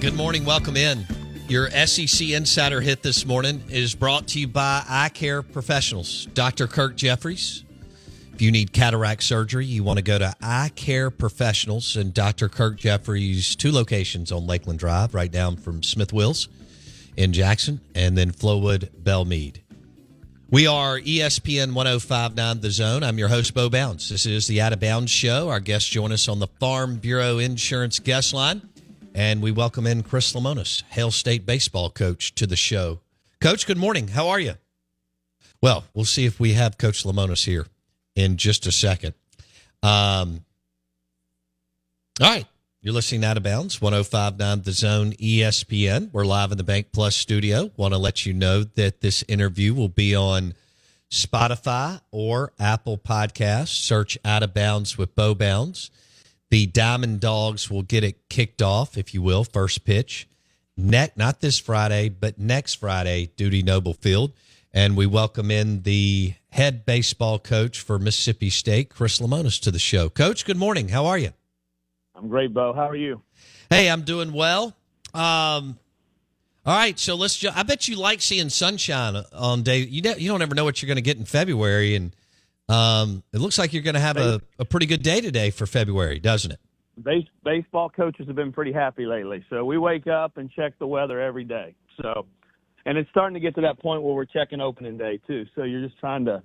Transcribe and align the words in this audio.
Good 0.00 0.14
morning. 0.14 0.46
Welcome 0.46 0.78
in. 0.78 1.06
Your 1.46 1.68
SEC 1.68 2.30
Insider 2.30 2.80
Hit 2.80 3.02
this 3.02 3.26
morning 3.26 3.62
is 3.68 3.94
brought 3.94 4.28
to 4.28 4.40
you 4.40 4.48
by 4.48 4.82
Eye 4.88 5.10
Care 5.10 5.42
Professionals. 5.42 6.24
Dr. 6.32 6.66
Kirk 6.66 6.96
Jeffries. 6.96 7.64
If 8.32 8.40
you 8.40 8.50
need 8.50 8.72
cataract 8.72 9.22
surgery, 9.22 9.66
you 9.66 9.84
want 9.84 9.98
to 9.98 10.02
go 10.02 10.18
to 10.18 10.34
Eye 10.40 10.70
Care 10.74 11.10
Professionals 11.10 11.96
and 11.96 12.14
Dr. 12.14 12.48
Kirk 12.48 12.78
Jeffries, 12.78 13.54
two 13.54 13.70
locations 13.72 14.32
on 14.32 14.46
Lakeland 14.46 14.78
Drive, 14.78 15.14
right 15.14 15.30
down 15.30 15.58
from 15.58 15.82
Smith 15.82 16.14
Wills 16.14 16.48
in 17.18 17.34
Jackson, 17.34 17.82
and 17.94 18.16
then 18.16 18.30
Flowood 18.30 18.88
Belmead. 19.02 19.58
We 20.48 20.66
are 20.66 20.98
ESPN 20.98 21.74
1059 21.74 22.60
The 22.62 22.70
Zone. 22.70 23.02
I'm 23.02 23.18
your 23.18 23.28
host, 23.28 23.52
Bo 23.52 23.68
Bounds. 23.68 24.08
This 24.08 24.24
is 24.24 24.46
the 24.46 24.62
Out 24.62 24.72
of 24.72 24.80
Bounds 24.80 25.10
Show. 25.10 25.50
Our 25.50 25.60
guests 25.60 25.90
join 25.90 26.10
us 26.10 26.26
on 26.26 26.38
the 26.38 26.48
Farm 26.58 26.96
Bureau 26.96 27.36
Insurance 27.36 27.98
guest 27.98 28.32
line. 28.32 28.62
And 29.14 29.42
we 29.42 29.50
welcome 29.50 29.86
in 29.86 30.02
Chris 30.02 30.32
Lemonis, 30.32 30.82
Hail 30.90 31.10
State 31.10 31.44
baseball 31.44 31.90
coach, 31.90 32.34
to 32.36 32.46
the 32.46 32.56
show. 32.56 33.00
Coach, 33.40 33.66
good 33.66 33.76
morning. 33.76 34.08
How 34.08 34.28
are 34.28 34.38
you? 34.38 34.54
Well, 35.60 35.84
we'll 35.94 36.04
see 36.04 36.26
if 36.26 36.38
we 36.38 36.52
have 36.54 36.78
Coach 36.78 37.04
Lamonis 37.04 37.44
here 37.44 37.66
in 38.14 38.36
just 38.36 38.66
a 38.66 38.72
second. 38.72 39.14
Um, 39.82 40.44
all 42.20 42.28
right. 42.28 42.46
You're 42.82 42.94
listening 42.94 43.24
Out 43.24 43.36
of 43.36 43.42
Bounds, 43.42 43.80
1059 43.82 44.62
The 44.62 44.72
Zone 44.72 45.12
ESPN. 45.12 46.10
We're 46.12 46.24
live 46.24 46.50
in 46.50 46.56
the 46.56 46.64
BankPlus 46.64 47.12
studio. 47.12 47.70
Want 47.76 47.92
to 47.92 47.98
let 47.98 48.24
you 48.24 48.32
know 48.32 48.64
that 48.64 49.02
this 49.02 49.22
interview 49.28 49.74
will 49.74 49.88
be 49.88 50.16
on 50.16 50.54
Spotify 51.10 52.00
or 52.10 52.52
Apple 52.58 52.96
Podcasts. 52.96 53.68
Search 53.68 54.16
Out 54.24 54.42
of 54.42 54.54
Bounds 54.54 54.96
with 54.96 55.14
Bo 55.14 55.34
Bounds. 55.34 55.90
The 56.50 56.66
Diamond 56.66 57.20
Dogs 57.20 57.70
will 57.70 57.82
get 57.82 58.02
it 58.02 58.28
kicked 58.28 58.60
off, 58.60 58.98
if 58.98 59.14
you 59.14 59.22
will, 59.22 59.44
first 59.44 59.84
pitch. 59.84 60.28
Neck, 60.76 61.16
not 61.16 61.40
this 61.40 61.60
Friday, 61.60 62.08
but 62.08 62.38
next 62.40 62.74
Friday, 62.74 63.30
Dudy 63.36 63.62
Noble 63.62 63.94
Field. 63.94 64.32
And 64.72 64.96
we 64.96 65.06
welcome 65.06 65.52
in 65.52 65.82
the 65.82 66.34
head 66.50 66.84
baseball 66.84 67.38
coach 67.38 67.80
for 67.80 68.00
Mississippi 68.00 68.50
State, 68.50 68.90
Chris 68.90 69.20
Lemonis, 69.20 69.60
to 69.60 69.70
the 69.70 69.78
show. 69.78 70.08
Coach, 70.08 70.44
good 70.44 70.56
morning. 70.56 70.88
How 70.88 71.06
are 71.06 71.18
you? 71.18 71.30
I'm 72.16 72.28
great, 72.28 72.52
Bo. 72.52 72.72
How 72.72 72.88
are 72.88 72.96
you? 72.96 73.22
Hey, 73.68 73.88
I'm 73.88 74.02
doing 74.02 74.32
well. 74.32 74.76
Um, 75.14 75.78
all 76.66 76.76
right, 76.76 76.98
so 76.98 77.14
let's. 77.14 77.36
Ju- 77.36 77.50
I 77.54 77.62
bet 77.62 77.86
you 77.86 77.96
like 77.96 78.20
seeing 78.20 78.48
sunshine 78.48 79.22
on 79.32 79.62
day. 79.62 79.78
You 79.78 80.02
don't, 80.02 80.20
you 80.20 80.28
don't 80.28 80.42
ever 80.42 80.54
know 80.54 80.64
what 80.64 80.82
you're 80.82 80.88
going 80.88 80.96
to 80.96 81.02
get 81.02 81.16
in 81.16 81.24
February, 81.24 81.94
and 81.94 82.14
um, 82.70 83.22
it 83.32 83.40
looks 83.40 83.58
like 83.58 83.72
you're 83.72 83.82
going 83.82 83.94
to 83.94 84.00
have 84.00 84.16
a, 84.16 84.40
a 84.58 84.64
pretty 84.64 84.86
good 84.86 85.02
day 85.02 85.20
today 85.20 85.50
for 85.50 85.66
February, 85.66 86.20
doesn't 86.20 86.52
it? 86.52 86.60
Base, 87.02 87.26
baseball 87.44 87.90
coaches 87.90 88.26
have 88.26 88.36
been 88.36 88.52
pretty 88.52 88.72
happy 88.72 89.06
lately. 89.06 89.44
So 89.50 89.64
we 89.64 89.76
wake 89.78 90.06
up 90.06 90.36
and 90.36 90.50
check 90.50 90.78
the 90.78 90.86
weather 90.86 91.20
every 91.20 91.44
day. 91.44 91.74
So, 92.00 92.26
and 92.86 92.96
it's 92.96 93.10
starting 93.10 93.34
to 93.34 93.40
get 93.40 93.54
to 93.56 93.62
that 93.62 93.80
point 93.80 94.02
where 94.02 94.14
we're 94.14 94.24
checking 94.24 94.60
opening 94.60 94.98
day 94.98 95.18
too. 95.26 95.46
So 95.54 95.64
you're 95.64 95.86
just 95.86 95.98
trying 95.98 96.26
to 96.26 96.42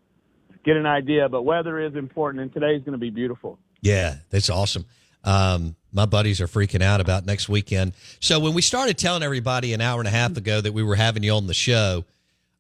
get 0.64 0.78
an 0.78 0.86
idea. 0.86 1.30
But 1.30 1.44
weather 1.44 1.80
is 1.80 1.96
important, 1.96 2.42
and 2.42 2.54
today's 2.54 2.80
going 2.80 2.94
to 2.94 2.98
be 2.98 3.12
beautiful. 3.12 3.60
Yeah, 3.82 4.16
that's 4.32 4.50
awesome. 4.50 4.86
Um, 5.24 5.76
my 5.92 6.06
buddies 6.06 6.42
are 6.42 6.48
freaking 6.48 6.82
out 6.82 7.02
about 7.02 7.26
next 7.26 7.50
weekend. 7.50 7.94
So 8.20 8.40
when 8.40 8.54
we 8.54 8.62
started 8.62 8.98
telling 8.98 9.24
everybody 9.24 9.74
an 9.74 9.82
hour 9.82 10.00
and 10.00 10.08
a 10.08 10.12
half 10.12 10.38
ago 10.38 10.62
that 10.62 10.74
we 10.74 10.84
were 10.84 10.96
having 10.96 11.24
you 11.24 11.34
on 11.34 11.48
the 11.48 11.54
show, 11.54 12.06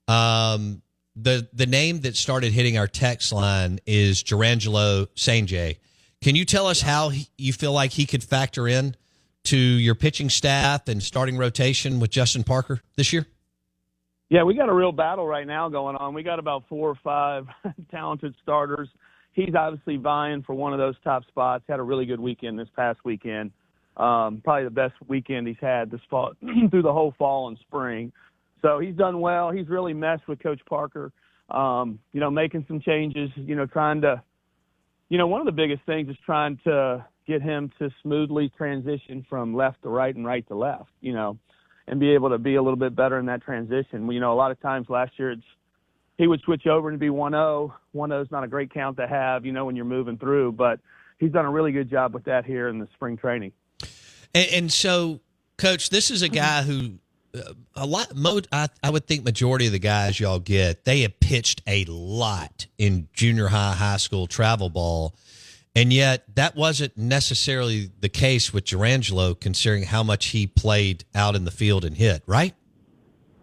um, 0.08 0.82
the 1.16 1.48
the 1.54 1.66
name 1.66 2.02
that 2.02 2.16
started 2.16 2.52
hitting 2.52 2.78
our 2.78 2.88
text 2.88 3.32
line 3.32 3.80
is 3.86 4.24
Jurrangelo 4.24 5.08
Cijntje. 5.16 5.78
Can 6.22 6.36
you 6.36 6.46
tell 6.46 6.68
us 6.68 6.82
how 6.82 7.10
he, 7.10 7.28
you 7.38 7.54
feel 7.54 7.72
like 7.72 7.92
he 7.92 8.06
could 8.06 8.24
factor 8.24 8.68
in 8.68 8.96
to 9.46 9.58
your 9.58 9.96
pitching 9.96 10.30
staff 10.30 10.88
and 10.88 11.02
starting 11.02 11.38
rotation 11.38 12.00
with 12.00 12.10
Justin 12.10 12.44
Parker 12.44 12.82
this 12.96 13.14
year? 13.14 13.28
Yeah, 14.30 14.44
we 14.44 14.56
got 14.56 14.70
a 14.70 14.74
real 14.74 14.92
battle 14.92 15.28
right 15.28 15.46
now 15.46 15.70
going 15.70 15.96
on. 15.96 16.14
We 16.14 16.24
got 16.24 16.40
about 16.40 16.64
four 16.68 16.90
or 16.90 17.00
five 17.04 17.46
talented 17.92 18.34
starters. 18.42 18.90
He's 19.34 19.54
obviously 19.58 19.98
vying 19.98 20.42
for 20.44 20.56
one 20.56 20.74
of 20.74 20.80
those 20.80 20.96
top 21.04 21.26
spots. 21.28 21.64
Had 21.68 21.80
a 21.80 21.84
really 21.84 22.06
good 22.06 22.20
weekend 22.20 22.58
this 22.58 22.70
past 22.76 23.00
weekend. 23.06 23.52
Um, 23.98 24.42
probably 24.44 24.66
the 24.66 24.72
best 24.72 24.94
weekend 25.08 25.48
he's 25.48 25.56
had 25.62 25.92
this 25.92 26.02
fall 26.10 26.34
through 26.70 26.82
the 26.82 26.92
whole 26.92 27.14
fall 27.18 27.48
and 27.48 27.58
spring. 27.60 28.12
So 28.66 28.80
he's 28.80 28.96
done 28.96 29.22
well. 29.22 29.52
He's 29.52 29.70
really 29.70 29.94
messed 29.94 30.28
with 30.28 30.42
Coach 30.42 30.60
Parker. 30.68 31.12
Um, 31.52 32.00
you 32.14 32.20
know, 32.20 32.32
making 32.32 32.66
some 32.68 32.82
changes. 32.82 33.30
You 33.36 33.56
know, 33.56 33.68
trying 33.68 34.02
to. 34.02 34.24
You 35.08 35.20
know, 35.20 35.28
one 35.28 35.40
of 35.40 35.46
the 35.46 35.52
biggest 35.52 35.84
things 35.86 36.10
is 36.10 36.16
trying 36.26 36.60
to 36.64 37.06
get 37.28 37.44
him 37.44 37.72
to 37.78 37.92
smoothly 38.02 38.52
transition 38.58 39.24
from 39.30 39.56
left 39.56 39.84
to 39.84 39.90
right 39.90 40.16
and 40.16 40.26
right 40.26 40.48
to 40.48 40.56
left. 40.56 40.90
You 41.00 41.14
know, 41.14 41.38
and 41.88 42.00
be 42.00 42.12
able 42.16 42.32
to 42.32 42.40
be 42.40 42.56
a 42.56 42.62
little 42.64 42.76
bit 42.76 42.96
better 42.96 43.20
in 43.20 43.28
that 43.28 43.44
transition. 43.44 44.12
You 44.12 44.20
know, 44.20 44.34
a 44.34 44.36
lot 44.36 44.50
of 44.50 44.60
times 44.62 44.90
last 44.90 45.12
year 45.20 45.32
it's 45.32 45.44
he 46.18 46.26
would 46.26 46.42
switch 46.42 46.66
over 46.66 46.90
and 46.90 46.98
be 46.98 47.10
1-0. 47.10 47.72
1-0 47.94 48.22
is 48.24 48.32
not 48.32 48.44
a 48.46 48.48
great 48.48 48.74
count 48.74 48.98
to 48.98 49.06
have, 49.06 49.46
you 49.46 49.52
know, 49.52 49.66
when 49.66 49.76
you're 49.76 49.84
moving 49.84 50.18
through, 50.18 50.54
but 50.54 50.80
he's 51.20 51.32
done 51.32 51.44
a 51.44 51.52
really 51.52 51.74
good 51.74 51.90
job 51.90 52.14
with 52.14 52.24
that 52.24 52.46
here 52.46 52.70
in 52.70 52.80
the 52.80 52.88
spring 52.94 53.18
training. 53.18 53.52
And, 54.34 54.48
and 54.54 54.72
so, 54.72 55.20
Coach, 55.58 55.90
this 55.90 56.10
is 56.10 56.22
a 56.22 56.30
guy 56.30 56.62
who 56.62 57.00
a 57.76 57.86
lot. 57.86 58.16
Mo, 58.16 58.42
I, 58.52 58.68
I 58.84 58.90
would 58.90 59.08
think 59.08 59.24
majority 59.24 59.66
of 59.66 59.72
the 59.72 59.80
guys 59.80 60.20
y'all 60.20 60.40
get 60.40 60.86
they 60.86 61.02
have 61.02 61.20
pitched 61.20 61.62
a 61.68 61.86
lot 61.86 62.68
in 62.78 63.08
junior 63.14 63.48
high, 63.48 63.74
high 63.74 63.98
school 63.98 64.28
travel 64.28 64.70
ball, 64.70 65.16
and 65.76 65.92
yet 65.92 66.24
that 66.36 66.56
wasn't 66.56 66.98
necessarily 66.98 67.92
the 68.00 68.10
case 68.10 68.54
with 68.54 68.66
Jurrangelo, 68.66 69.40
considering 69.40 69.84
how 69.84 70.04
much 70.04 70.28
he 70.28 70.48
played 70.48 71.04
out 71.14 71.36
in 71.36 71.46
the 71.46 71.52
field 71.52 71.86
and 71.86 71.98
hit. 71.98 72.24
Right? 72.26 72.54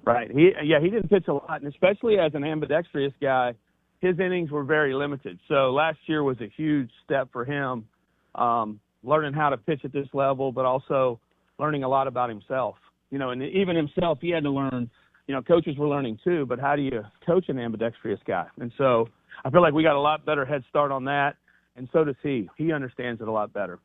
Right. 0.05 0.31
He 0.31 0.53
yeah, 0.65 0.81
he 0.81 0.91
didn't 0.91 1.09
pitch 1.09 1.29
a 1.29 1.35
lot, 1.35 1.63
and 1.63 1.73
especially 1.73 2.19
as 2.19 2.35
an 2.35 2.45
ambidextrous 2.45 3.13
guy, 3.21 3.55
his 4.01 4.19
innings 4.19 4.51
were 4.51 4.65
very 4.65 4.95
limited. 4.95 5.39
So 5.49 5.73
last 5.73 5.99
year 6.07 6.23
was 6.23 6.41
a 6.41 6.51
huge 6.57 6.91
step 7.05 7.29
for 7.33 7.45
him, 7.45 7.87
um, 8.35 8.81
learning 9.05 9.33
how 9.33 9.51
to 9.51 9.57
pitch 9.57 9.83
at 9.85 9.93
this 9.93 10.09
level, 10.13 10.51
but 10.51 10.65
also 10.65 11.21
learning 11.59 11.85
a 11.85 11.89
lot 11.89 12.09
about 12.09 12.29
himself. 12.29 12.75
You 13.13 13.19
know, 13.19 13.31
and 13.31 13.43
even 13.43 13.77
himself, 13.77 14.19
he 14.21 14.31
had 14.31 14.43
to 14.43 14.51
learn. 14.51 14.91
You 15.29 15.35
know, 15.35 15.43
coaches 15.43 15.77
were 15.77 15.87
learning 15.87 16.19
too, 16.25 16.47
but 16.47 16.59
how 16.59 16.75
do 16.75 16.83
you 16.83 17.05
coach 17.25 17.49
an 17.49 17.59
ambidextrous 17.59 18.19
guy? 18.27 18.47
And 18.59 18.73
so 18.77 19.09
I 19.45 19.51
feel 19.51 19.63
like 19.63 19.73
we 19.73 19.85
got 19.85 19.95
a 19.95 20.01
lot 20.01 20.27
better 20.27 20.45
head 20.45 20.65
start 20.69 20.91
on 20.91 21.05
that, 21.05 21.37
and 21.77 21.89
so 21.93 22.03
does 22.05 22.17
he. 22.23 22.49
He 22.57 22.73
understands 22.73 23.21
it 23.21 23.29
a 23.29 23.31
lot 23.31 23.53
better. 23.53 23.79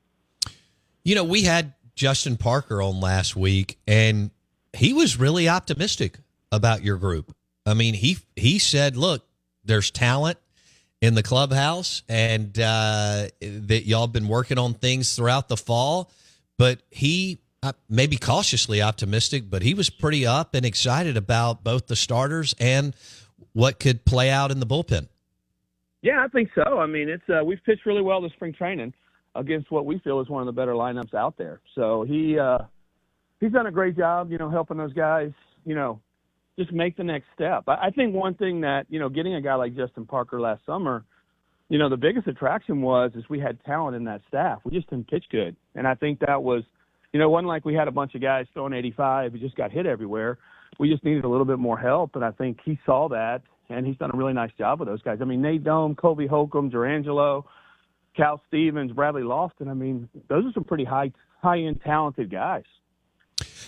You 1.04 1.14
know, 1.14 1.24
we 1.24 1.44
had 1.44 1.74
Justin 1.94 2.38
Parker 2.38 2.82
on 2.82 3.00
last 3.00 3.36
week, 3.36 3.78
and 3.86 4.32
he 4.74 4.94
was 4.94 5.20
really 5.20 5.48
optimistic 5.50 6.20
about 6.52 6.84
your 6.84 6.98
group. 6.98 7.36
I 7.66 7.74
mean, 7.74 7.94
he 7.96 8.18
he 8.36 8.60
said, 8.60 8.96
"Look, 8.96 9.26
there's 9.66 9.92
talent 9.92 10.38
in 11.02 11.16
the 11.16 11.24
clubhouse, 11.24 12.02
and 12.08 12.58
uh, 12.58 13.28
that 13.42 13.84
y'all 13.86 14.08
been 14.08 14.28
working 14.28 14.58
on 14.58 14.74
things 14.74 15.16
throughout 15.16 15.50
the 15.50 15.58
fall." 15.58 16.12
But 16.58 16.80
he 16.90 17.40
maybe 17.90 18.18
cautiously 18.18 18.81
optimistic, 18.81 19.50
but 19.50 19.62
he 19.62 19.74
was 19.74 19.90
pretty 19.90 20.25
up 20.25 20.56
and 20.56 20.66
excited 20.66 21.18
about 21.18 21.64
both 21.64 21.88
the 21.88 21.96
starters 21.96 22.56
and 22.60 22.96
what 23.54 23.80
could 23.80 24.06
play 24.06 24.30
out 24.30 24.52
in 24.52 24.60
the 24.60 24.66
bullpen. 24.66 25.08
Yeah, 26.02 26.24
I 26.24 26.28
think 26.28 26.50
so. 26.56 26.80
I 26.80 26.86
mean, 26.86 27.10
it's 27.10 27.28
uh, 27.30 27.44
we've 27.44 27.64
pitched 27.66 27.86
really 27.86 28.02
well 28.02 28.22
this 28.22 28.31
spring 28.34 28.54
training. 28.54 28.94
against 29.38 29.72
what 29.72 29.86
we 29.86 30.00
feel 30.00 30.19
is 30.19 30.30
one 30.30 30.42
of 30.42 30.46
the 30.46 30.52
better 30.60 30.74
lineups 30.74 31.14
out 31.14 31.38
there. 31.38 31.62
So 31.75 32.04
he 32.04 32.38
uh, 32.40 32.60
he's 33.40 33.52
done 33.52 33.68
a 33.68 33.72
great 33.72 33.96
job, 33.96 34.31
you 34.31 34.38
know, 34.38 34.50
helping 34.50 34.78
those 34.78 34.94
guys, 34.94 35.31
you 35.66 35.75
know, 35.75 36.00
just 36.58 36.72
make 36.72 36.98
the 36.98 37.04
next 37.04 37.28
step. 37.36 37.64
I, 37.68 37.88
I 37.88 37.90
think 37.92 38.14
one 38.14 38.34
thing 38.36 38.62
that 38.62 38.86
you 38.90 39.00
know, 39.00 39.10
getting 39.10 39.36
a 39.36 39.42
guy 39.42 39.56
like 39.56 39.75
Justin 39.75 40.06
Parker 40.06 40.40
last 40.42 40.66
summer, 40.66 41.06
you 41.69 41.78
know, 41.78 41.90
the 41.90 41.98
biggest 41.98 42.28
attraction 42.28 42.81
was 42.81 43.12
is 43.16 43.24
we 43.30 43.40
had 43.40 43.64
talent 43.64 43.96
in 43.96 44.06
that 44.06 44.22
staff. 44.28 44.60
We 44.64 44.72
just 44.72 44.90
didn't 44.90 45.10
pitch 45.10 45.25
good, 45.31 45.56
and 45.75 45.88
I 45.88 45.96
think 45.96 46.19
that 46.19 46.42
was, 46.42 46.64
you 47.18 47.24
know, 47.24 47.31
wasn't 47.31 47.48
like 47.48 47.66
we 47.66 47.74
had 47.74 47.88
a 47.88 47.92
bunch 47.92 48.14
of 48.14 48.22
guys 48.22 48.46
throwing 48.54 48.74
85 48.74 49.31
who 49.31 49.40
just 49.40 49.56
got 49.56 49.72
hit 49.72 49.88
everywhere. 49.88 50.38
We 50.78 50.88
just 50.88 51.04
needed 51.04 51.25
a 51.25 51.28
little 51.28 51.46
bit 51.46 51.58
more 51.58 51.75
help, 51.75 52.16
and 52.16 52.24
I 52.24 52.30
think 52.30 52.60
he 52.64 52.80
saw 52.86 53.10
that, 53.10 53.42
and 53.69 53.88
he's 53.88 53.98
done 53.98 54.12
a 54.14 54.16
really 54.16 54.34
nice 54.34 54.52
job 54.56 54.80
with 54.80 54.88
those 54.88 55.02
guys. 55.02 55.18
I 55.19 55.25
mean, 55.25 55.42
Nate 55.42 55.64
Dohm, 55.64 55.96
Kobe 55.96 56.28
Holcomb, 56.28 56.69
Jurrangelo, 56.69 57.44
Cal 58.16 58.40
Stevens, 58.48 58.92
Bradley 58.92 59.24
Loftin. 59.24 59.68
I 59.68 59.74
mean, 59.74 60.08
those 60.28 60.46
are 60.46 60.52
some 60.52 60.64
pretty 60.64 60.84
high 60.84 61.12
high 61.42 61.58
end 61.58 61.81
talented 61.84 62.30
guys. 62.30 62.66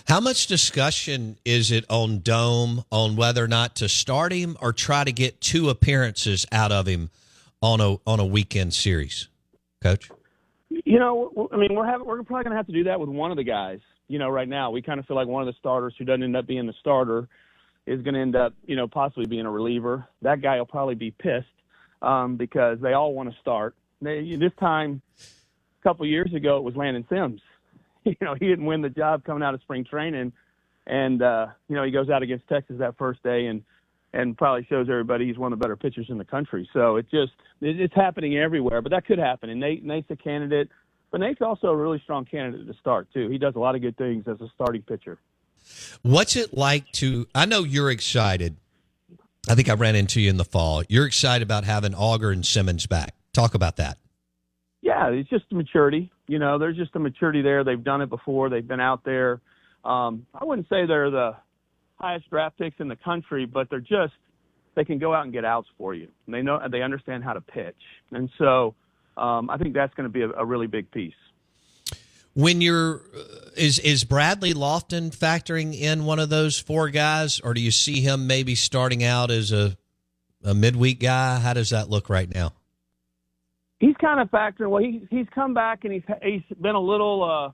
How 0.06 0.20
much 0.20 0.46
discussion 0.46 1.36
is 1.44 1.72
it 1.72 1.84
on 1.90 2.20
Dohm 2.20 2.84
on 2.92 3.16
whether 3.16 3.42
or 3.42 3.48
not 3.48 3.74
to 3.76 3.88
start 3.88 4.30
him 4.30 4.56
or 4.62 4.72
try 4.72 5.02
to 5.02 5.10
get 5.10 5.40
two 5.40 5.70
appearances 5.70 6.46
out 6.52 6.70
of 6.70 6.86
him 6.86 7.10
on 7.60 7.80
a 7.80 7.96
on 8.06 8.20
a 8.20 8.26
weekend 8.26 8.74
series, 8.74 9.26
Coach? 9.82 10.08
You 10.90 10.98
know, 10.98 11.48
I 11.52 11.56
mean, 11.56 11.76
we're 11.76 11.86
having 11.86 12.04
we're 12.04 12.20
probably 12.24 12.42
going 12.42 12.50
to 12.50 12.56
have 12.56 12.66
to 12.66 12.72
do 12.72 12.82
that 12.84 12.98
with 12.98 13.08
one 13.08 13.30
of 13.30 13.36
the 13.36 13.44
guys. 13.44 13.78
You 14.08 14.18
know, 14.18 14.28
right 14.28 14.48
now 14.48 14.72
we 14.72 14.82
kind 14.82 14.98
of 14.98 15.06
feel 15.06 15.14
like 15.14 15.28
one 15.28 15.40
of 15.40 15.46
the 15.46 15.56
starters 15.56 15.94
who 15.96 16.04
doesn't 16.04 16.24
end 16.24 16.36
up 16.36 16.48
being 16.48 16.66
the 16.66 16.74
starter 16.80 17.28
is 17.86 18.02
going 18.02 18.14
to 18.14 18.20
end 18.20 18.34
up, 18.34 18.54
you 18.66 18.74
know, 18.74 18.88
possibly 18.88 19.24
being 19.26 19.46
a 19.46 19.50
reliever. 19.52 20.04
That 20.22 20.42
guy 20.42 20.58
will 20.58 20.66
probably 20.66 20.96
be 20.96 21.12
pissed 21.12 21.46
um, 22.02 22.36
because 22.36 22.80
they 22.80 22.94
all 22.94 23.14
want 23.14 23.32
to 23.32 23.38
start. 23.40 23.76
They, 24.02 24.34
this 24.34 24.50
time, 24.58 25.00
a 25.20 25.82
couple 25.84 26.04
years 26.06 26.34
ago, 26.34 26.56
it 26.56 26.64
was 26.64 26.74
Landon 26.74 27.06
Sims. 27.08 27.40
You 28.02 28.16
know, 28.22 28.34
he 28.34 28.48
didn't 28.48 28.64
win 28.64 28.80
the 28.80 28.88
job 28.88 29.24
coming 29.24 29.42
out 29.42 29.52
of 29.52 29.60
spring 29.60 29.84
training, 29.84 30.32
and 30.86 31.20
uh, 31.20 31.48
you 31.68 31.76
know 31.76 31.84
he 31.84 31.90
goes 31.90 32.08
out 32.08 32.22
against 32.22 32.48
Texas 32.48 32.76
that 32.78 32.96
first 32.96 33.22
day 33.22 33.44
and 33.44 33.62
and 34.12 34.36
probably 34.36 34.66
shows 34.68 34.88
everybody 34.88 35.26
he's 35.26 35.38
one 35.38 35.52
of 35.52 35.58
the 35.58 35.62
better 35.62 35.76
pitchers 35.76 36.06
in 36.08 36.18
the 36.18 36.24
country. 36.24 36.68
So 36.72 36.96
it 36.96 37.06
just 37.10 37.32
it, 37.60 37.80
it's 37.80 37.94
happening 37.94 38.36
everywhere, 38.36 38.82
but 38.82 38.90
that 38.90 39.06
could 39.06 39.18
happen. 39.18 39.50
And 39.50 39.60
Nate 39.60 39.84
Nate's 39.84 40.10
a 40.10 40.16
candidate, 40.16 40.68
but 41.10 41.20
Nate's 41.20 41.42
also 41.42 41.68
a 41.68 41.76
really 41.76 42.00
strong 42.02 42.24
candidate 42.24 42.66
to 42.66 42.74
start 42.80 43.08
too. 43.12 43.28
He 43.28 43.38
does 43.38 43.54
a 43.54 43.58
lot 43.58 43.74
of 43.74 43.82
good 43.82 43.96
things 43.96 44.24
as 44.26 44.40
a 44.40 44.48
starting 44.54 44.82
pitcher. 44.82 45.18
What's 46.02 46.36
it 46.36 46.56
like 46.56 46.90
to? 46.92 47.26
I 47.34 47.44
know 47.44 47.64
you're 47.64 47.90
excited. 47.90 48.56
I 49.48 49.54
think 49.54 49.68
I 49.68 49.74
ran 49.74 49.96
into 49.96 50.20
you 50.20 50.30
in 50.30 50.36
the 50.36 50.44
fall. 50.44 50.82
You're 50.88 51.06
excited 51.06 51.42
about 51.42 51.64
having 51.64 51.94
Auger 51.94 52.30
and 52.30 52.44
Simmons 52.44 52.86
back. 52.86 53.14
Talk 53.32 53.54
about 53.54 53.76
that. 53.76 53.98
Yeah, 54.82 55.08
it's 55.08 55.28
just 55.28 55.50
maturity. 55.52 56.10
You 56.26 56.38
know, 56.38 56.58
there's 56.58 56.76
just 56.76 56.94
a 56.96 56.98
maturity 56.98 57.42
there. 57.42 57.64
They've 57.64 57.82
done 57.82 58.00
it 58.00 58.08
before. 58.08 58.48
They've 58.48 58.66
been 58.66 58.80
out 58.80 59.04
there. 59.04 59.40
Um, 59.84 60.26
I 60.34 60.44
wouldn't 60.44 60.68
say 60.68 60.86
they're 60.86 61.10
the 61.10 61.36
highest 62.00 62.28
draft 62.30 62.58
picks 62.58 62.80
in 62.80 62.88
the 62.88 62.96
country, 62.96 63.46
but 63.46 63.68
they're 63.70 63.80
just 63.80 64.14
they 64.74 64.84
can 64.84 64.98
go 64.98 65.14
out 65.14 65.24
and 65.24 65.32
get 65.32 65.44
outs 65.44 65.68
for 65.76 65.94
you. 65.94 66.08
And 66.26 66.34
they 66.34 66.42
know 66.42 66.60
they 66.70 66.82
understand 66.82 67.22
how 67.22 67.34
to 67.34 67.40
pitch, 67.40 67.76
and 68.10 68.30
so 68.38 68.74
um, 69.16 69.50
I 69.50 69.58
think 69.58 69.74
that's 69.74 69.94
going 69.94 70.04
to 70.04 70.12
be 70.12 70.22
a, 70.22 70.30
a 70.30 70.44
really 70.44 70.66
big 70.66 70.90
piece. 70.90 71.14
When 72.34 72.60
you're 72.60 73.02
is 73.56 73.78
is 73.80 74.04
Bradley 74.04 74.54
Loftin 74.54 75.10
factoring 75.10 75.78
in 75.78 76.04
one 76.04 76.18
of 76.18 76.30
those 76.30 76.58
four 76.58 76.88
guys, 76.88 77.40
or 77.40 77.54
do 77.54 77.60
you 77.60 77.70
see 77.70 78.00
him 78.00 78.26
maybe 78.26 78.54
starting 78.54 79.04
out 79.04 79.30
as 79.30 79.52
a 79.52 79.76
a 80.44 80.54
midweek 80.54 81.00
guy? 81.00 81.38
How 81.38 81.52
does 81.52 81.70
that 81.70 81.90
look 81.90 82.08
right 82.08 82.32
now? 82.32 82.54
He's 83.80 83.96
kind 83.96 84.20
of 84.20 84.30
factoring. 84.30 84.70
Well, 84.70 84.82
he 84.82 85.06
he's 85.10 85.26
come 85.34 85.54
back 85.54 85.84
and 85.84 85.92
he's 85.92 86.04
he's 86.22 86.58
been 86.60 86.76
a 86.76 86.80
little. 86.80 87.22
Uh, 87.24 87.52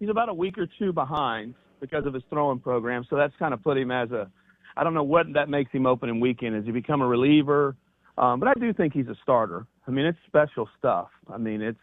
he's 0.00 0.08
about 0.08 0.28
a 0.28 0.34
week 0.34 0.58
or 0.58 0.68
two 0.78 0.92
behind 0.92 1.54
because 1.80 2.06
of 2.06 2.14
his 2.14 2.22
throwing 2.30 2.58
program. 2.58 3.04
So 3.08 3.16
that's 3.16 3.34
kind 3.38 3.54
of 3.54 3.62
put 3.62 3.76
him 3.76 3.90
as 3.90 4.10
a. 4.10 4.30
I 4.76 4.84
don't 4.84 4.94
know 4.94 5.02
what 5.02 5.26
that 5.34 5.48
makes 5.48 5.72
him 5.72 5.86
opening 5.86 6.20
weekend. 6.20 6.56
Is 6.56 6.64
he 6.64 6.70
become 6.70 7.00
a 7.00 7.06
reliever? 7.06 7.76
Um, 8.18 8.40
but 8.40 8.48
I 8.48 8.54
do 8.54 8.72
think 8.72 8.92
he's 8.92 9.08
a 9.08 9.16
starter. 9.22 9.66
I 9.86 9.90
mean, 9.90 10.04
it's 10.04 10.18
special 10.26 10.68
stuff. 10.78 11.08
I 11.32 11.38
mean, 11.38 11.62
it's 11.62 11.78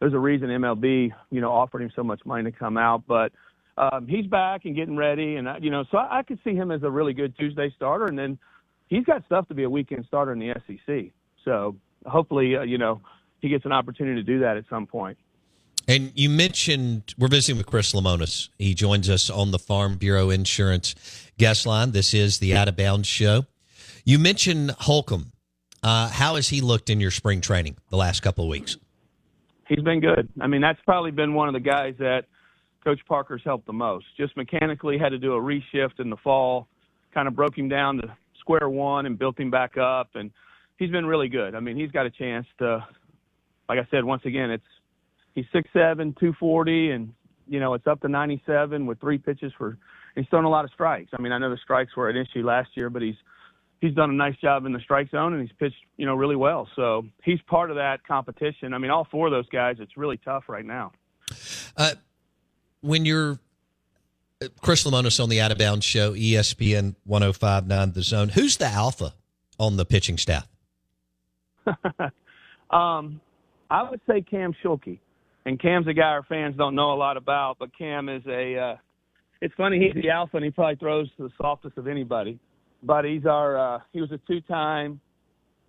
there's 0.00 0.14
a 0.14 0.18
reason 0.18 0.48
MLB, 0.48 1.10
you 1.30 1.40
know, 1.40 1.50
offered 1.50 1.82
him 1.82 1.90
so 1.94 2.04
much 2.04 2.20
money 2.24 2.50
to 2.50 2.56
come 2.56 2.76
out. 2.76 3.02
But 3.06 3.32
um, 3.76 4.06
he's 4.06 4.26
back 4.26 4.64
and 4.64 4.74
getting 4.74 4.96
ready, 4.96 5.36
and 5.36 5.48
I, 5.48 5.58
you 5.58 5.70
know, 5.70 5.84
so 5.90 5.98
I, 5.98 6.18
I 6.18 6.22
could 6.22 6.38
see 6.44 6.54
him 6.54 6.70
as 6.70 6.82
a 6.82 6.90
really 6.90 7.12
good 7.12 7.36
Tuesday 7.38 7.72
starter, 7.76 8.06
and 8.06 8.18
then 8.18 8.38
he's 8.88 9.04
got 9.04 9.24
stuff 9.26 9.48
to 9.48 9.54
be 9.54 9.64
a 9.64 9.70
weekend 9.70 10.04
starter 10.06 10.32
in 10.32 10.38
the 10.38 10.54
SEC. 10.66 11.12
So 11.44 11.76
hopefully, 12.06 12.56
uh, 12.56 12.62
you 12.62 12.78
know, 12.78 13.00
he 13.40 13.48
gets 13.48 13.64
an 13.64 13.72
opportunity 13.72 14.20
to 14.20 14.22
do 14.24 14.40
that 14.40 14.56
at 14.56 14.64
some 14.68 14.86
point. 14.86 15.16
And 15.88 16.12
you 16.14 16.28
mentioned 16.28 17.14
we're 17.18 17.28
visiting 17.28 17.56
with 17.56 17.66
Chris 17.66 17.92
Lemonis. 17.92 18.50
He 18.58 18.74
joins 18.74 19.08
us 19.08 19.30
on 19.30 19.50
the 19.50 19.58
Farm 19.58 19.96
Bureau 19.96 20.30
Insurance 20.30 20.94
guest 21.38 21.66
line. 21.66 21.92
This 21.92 22.14
is 22.14 22.38
the 22.38 22.54
Out 22.54 22.68
of 22.68 22.76
Bounds 22.76 23.08
show. 23.08 23.46
You 24.04 24.18
mentioned 24.18 24.72
Holcomb. 24.78 25.32
Uh, 25.82 26.08
how 26.08 26.36
has 26.36 26.48
he 26.48 26.60
looked 26.60 26.90
in 26.90 27.00
your 27.00 27.10
spring 27.10 27.40
training 27.40 27.76
the 27.90 27.96
last 27.96 28.20
couple 28.20 28.44
of 28.44 28.50
weeks? 28.50 28.76
he's 29.68 29.80
been 29.80 30.00
good. 30.00 30.28
I 30.40 30.46
mean, 30.46 30.60
that's 30.60 30.80
probably 30.84 31.10
been 31.10 31.34
one 31.34 31.48
of 31.48 31.54
the 31.54 31.60
guys 31.60 31.94
that 31.98 32.24
Coach 32.82 33.00
Parker's 33.06 33.42
helped 33.44 33.66
the 33.66 33.72
most. 33.72 34.06
Just 34.16 34.36
mechanically 34.36 34.98
had 34.98 35.10
to 35.10 35.18
do 35.18 35.34
a 35.34 35.40
reshift 35.40 36.00
in 36.00 36.10
the 36.10 36.16
fall, 36.16 36.68
kind 37.12 37.28
of 37.28 37.36
broke 37.36 37.56
him 37.56 37.68
down 37.68 37.98
to 37.98 38.16
square 38.40 38.68
one 38.68 39.06
and 39.06 39.18
built 39.18 39.38
him 39.38 39.50
back 39.50 39.76
up, 39.76 40.10
and 40.14 40.30
he's 40.78 40.90
been 40.90 41.06
really 41.06 41.28
good. 41.28 41.54
I 41.54 41.60
mean, 41.60 41.76
he's 41.76 41.90
got 41.90 42.06
a 42.06 42.10
chance 42.10 42.46
to, 42.58 42.84
like 43.68 43.78
I 43.78 43.86
said, 43.90 44.04
once 44.04 44.22
again, 44.24 44.50
it's 44.50 44.64
he's 45.38 45.46
six 45.52 45.68
seven, 45.72 46.14
two 46.18 46.34
forty, 46.38 46.90
and 46.90 47.12
you 47.46 47.60
know 47.60 47.74
it's 47.74 47.86
up 47.86 48.00
to 48.02 48.08
ninety 48.08 48.42
seven 48.46 48.86
with 48.86 49.00
three 49.00 49.18
pitches 49.18 49.52
for. 49.56 49.78
He's 50.14 50.26
thrown 50.30 50.44
a 50.44 50.50
lot 50.50 50.64
of 50.64 50.72
strikes. 50.72 51.10
I 51.16 51.22
mean, 51.22 51.30
I 51.30 51.38
know 51.38 51.48
the 51.48 51.58
strikes 51.62 51.94
were 51.96 52.08
an 52.08 52.16
issue 52.16 52.44
last 52.44 52.70
year, 52.74 52.90
but 52.90 53.02
he's 53.02 53.14
he's 53.80 53.94
done 53.94 54.10
a 54.10 54.14
nice 54.14 54.36
job 54.36 54.66
in 54.66 54.72
the 54.72 54.80
strike 54.80 55.10
zone 55.10 55.32
and 55.32 55.42
he's 55.42 55.56
pitched, 55.58 55.76
you 55.96 56.06
know, 56.06 56.14
really 56.14 56.36
well. 56.36 56.68
So 56.76 57.06
he's 57.22 57.40
part 57.42 57.70
of 57.70 57.76
that 57.76 58.04
competition. 58.06 58.74
I 58.74 58.78
mean, 58.78 58.90
all 58.90 59.06
four 59.10 59.26
of 59.26 59.32
those 59.32 59.48
guys, 59.48 59.76
it's 59.78 59.96
really 59.96 60.16
tough 60.18 60.44
right 60.48 60.64
now. 60.64 60.92
Uh, 61.76 61.92
when 62.80 63.04
you're 63.04 63.38
uh, 64.42 64.48
Chris 64.60 64.84
Lemonis 64.84 65.22
on 65.22 65.28
the 65.28 65.40
Out 65.40 65.52
of 65.52 65.58
Bounds 65.58 65.84
show, 65.84 66.12
ESPN 66.12 66.96
1059 67.04 67.92
The 67.92 68.02
Zone, 68.02 68.28
who's 68.30 68.56
the 68.56 68.66
alpha 68.66 69.14
on 69.58 69.76
the 69.76 69.84
pitching 69.84 70.18
staff? 70.18 70.48
um, 72.70 73.20
I 73.70 73.88
would 73.88 74.00
say 74.08 74.22
Cam 74.22 74.54
Schuelke. 74.62 74.98
And 75.48 75.60
Cam's 75.60 75.88
a 75.88 75.94
guy 75.94 76.02
our 76.02 76.22
fans 76.22 76.56
don't 76.56 76.74
know 76.74 76.92
a 76.92 76.94
lot 76.94 77.16
about, 77.16 77.56
but 77.58 77.76
Cam 77.76 78.08
is 78.08 78.22
a, 78.26 78.56
uh, 78.56 78.76
it's 79.40 79.54
funny, 79.56 79.78
he's 79.78 80.02
the 80.02 80.10
alpha 80.10 80.36
and 80.36 80.44
he 80.44 80.50
probably 80.50 80.76
throws 80.76 81.08
the 81.18 81.30
softest 81.38 81.78
of 81.78 81.88
anybody 81.88 82.38
but 82.82 83.04
he's 83.04 83.26
our 83.26 83.58
uh, 83.58 83.80
he 83.92 84.00
was 84.00 84.10
a 84.12 84.18
two-time 84.26 85.00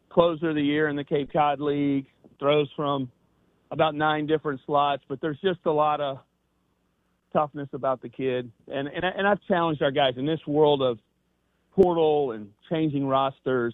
closer 0.10 0.50
of 0.50 0.56
the 0.56 0.62
year 0.62 0.88
in 0.88 0.96
the 0.96 1.04
Cape 1.04 1.32
Cod 1.32 1.60
League. 1.60 2.08
Throws 2.40 2.70
from 2.76 3.12
about 3.72 3.96
nine 3.96 4.26
different 4.26 4.62
slots, 4.66 5.04
but 5.08 5.20
there's 5.22 5.40
just 5.42 5.60
a 5.66 5.72
lot 5.72 6.00
of 6.00 6.20
toughness 7.34 7.68
about 7.74 8.02
the 8.02 8.10
kid. 8.10 8.52
And 8.68 8.88
and 8.88 9.04
and 9.04 9.28
I've 9.28 9.42
challenged 9.48 9.82
our 9.82 9.92
guys 9.92 10.14
in 10.18 10.26
this 10.26 10.40
world 10.48 10.82
of 10.82 11.00
portal 11.74 12.32
and 12.32 12.50
changing 12.70 13.06
rosters. 13.06 13.74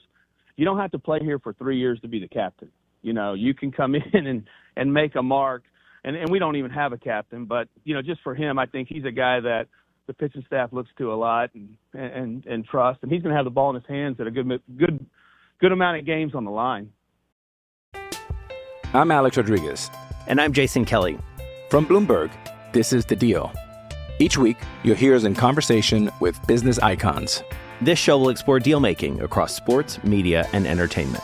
You 0.56 0.66
don't 0.66 0.80
have 0.80 0.92
to 0.92 1.00
play 1.00 1.20
here 1.22 1.40
for 1.40 1.54
three 1.54 1.78
years 1.78 2.00
to 2.02 2.08
be 2.08 2.20
the 2.20 2.28
captain. 2.28 2.72
You 3.02 3.14
know, 3.14 3.34
you 3.34 3.54
can 3.54 3.72
come 3.72 3.96
in 4.14 4.28
and 4.28 4.44
and 4.78 4.94
make 4.94 5.16
a 5.16 5.24
mark. 5.24 5.64
And 6.06 6.16
and 6.16 6.30
we 6.30 6.38
don't 6.38 6.56
even 6.56 6.70
have 6.70 6.94
a 6.94 7.00
captain, 7.00 7.46
but 7.46 7.68
you 7.84 7.96
know, 7.96 8.02
just 8.04 8.22
for 8.22 8.36
him, 8.36 8.60
I 8.60 8.68
think 8.68 8.88
he's 8.88 9.06
a 9.06 9.12
guy 9.12 9.40
that 9.40 9.66
the 10.06 10.14
pitching 10.14 10.44
staff 10.46 10.72
looks 10.72 10.92
to 11.00 11.12
a 11.12 11.16
lot 11.16 11.50
and 11.56 11.76
and 11.96 12.46
and 12.46 12.64
trust, 12.64 13.00
and 13.02 13.12
he's 13.12 13.24
going 13.24 13.32
to 13.32 13.36
have 13.36 13.44
the 13.44 13.50
ball 13.50 13.72
in 13.72 13.76
his 13.76 13.90
hands 13.90 14.18
at 14.20 14.28
a 14.28 14.32
good 14.32 14.48
good 14.78 15.04
good 15.60 15.72
amount 15.72 15.98
of 15.98 16.06
games 16.06 16.36
on 16.36 16.46
the 16.46 16.52
line. 16.52 16.92
I'm 18.94 19.10
Alex 19.10 19.36
Rodriguez, 19.36 19.90
and 20.28 20.40
I'm 20.40 20.54
Jason 20.54 20.86
Kelly 20.86 21.18
from 21.72 21.88
Bloomberg. 21.88 22.30
This 22.72 22.94
is 22.94 23.04
the 23.06 23.16
Deal. 23.16 23.52
Each 24.20 24.38
week, 24.38 24.58
you'll 24.84 24.96
hear 24.96 25.16
us 25.16 25.24
in 25.24 25.34
conversation 25.34 26.12
with 26.20 26.40
business 26.46 26.78
icons. 26.78 27.42
This 27.82 27.98
show 27.98 28.20
will 28.20 28.30
explore 28.30 28.60
deal 28.60 28.80
making 28.80 29.22
across 29.24 29.56
sports, 29.56 30.02
media, 30.04 30.48
and 30.54 30.68
entertainment 30.68 31.24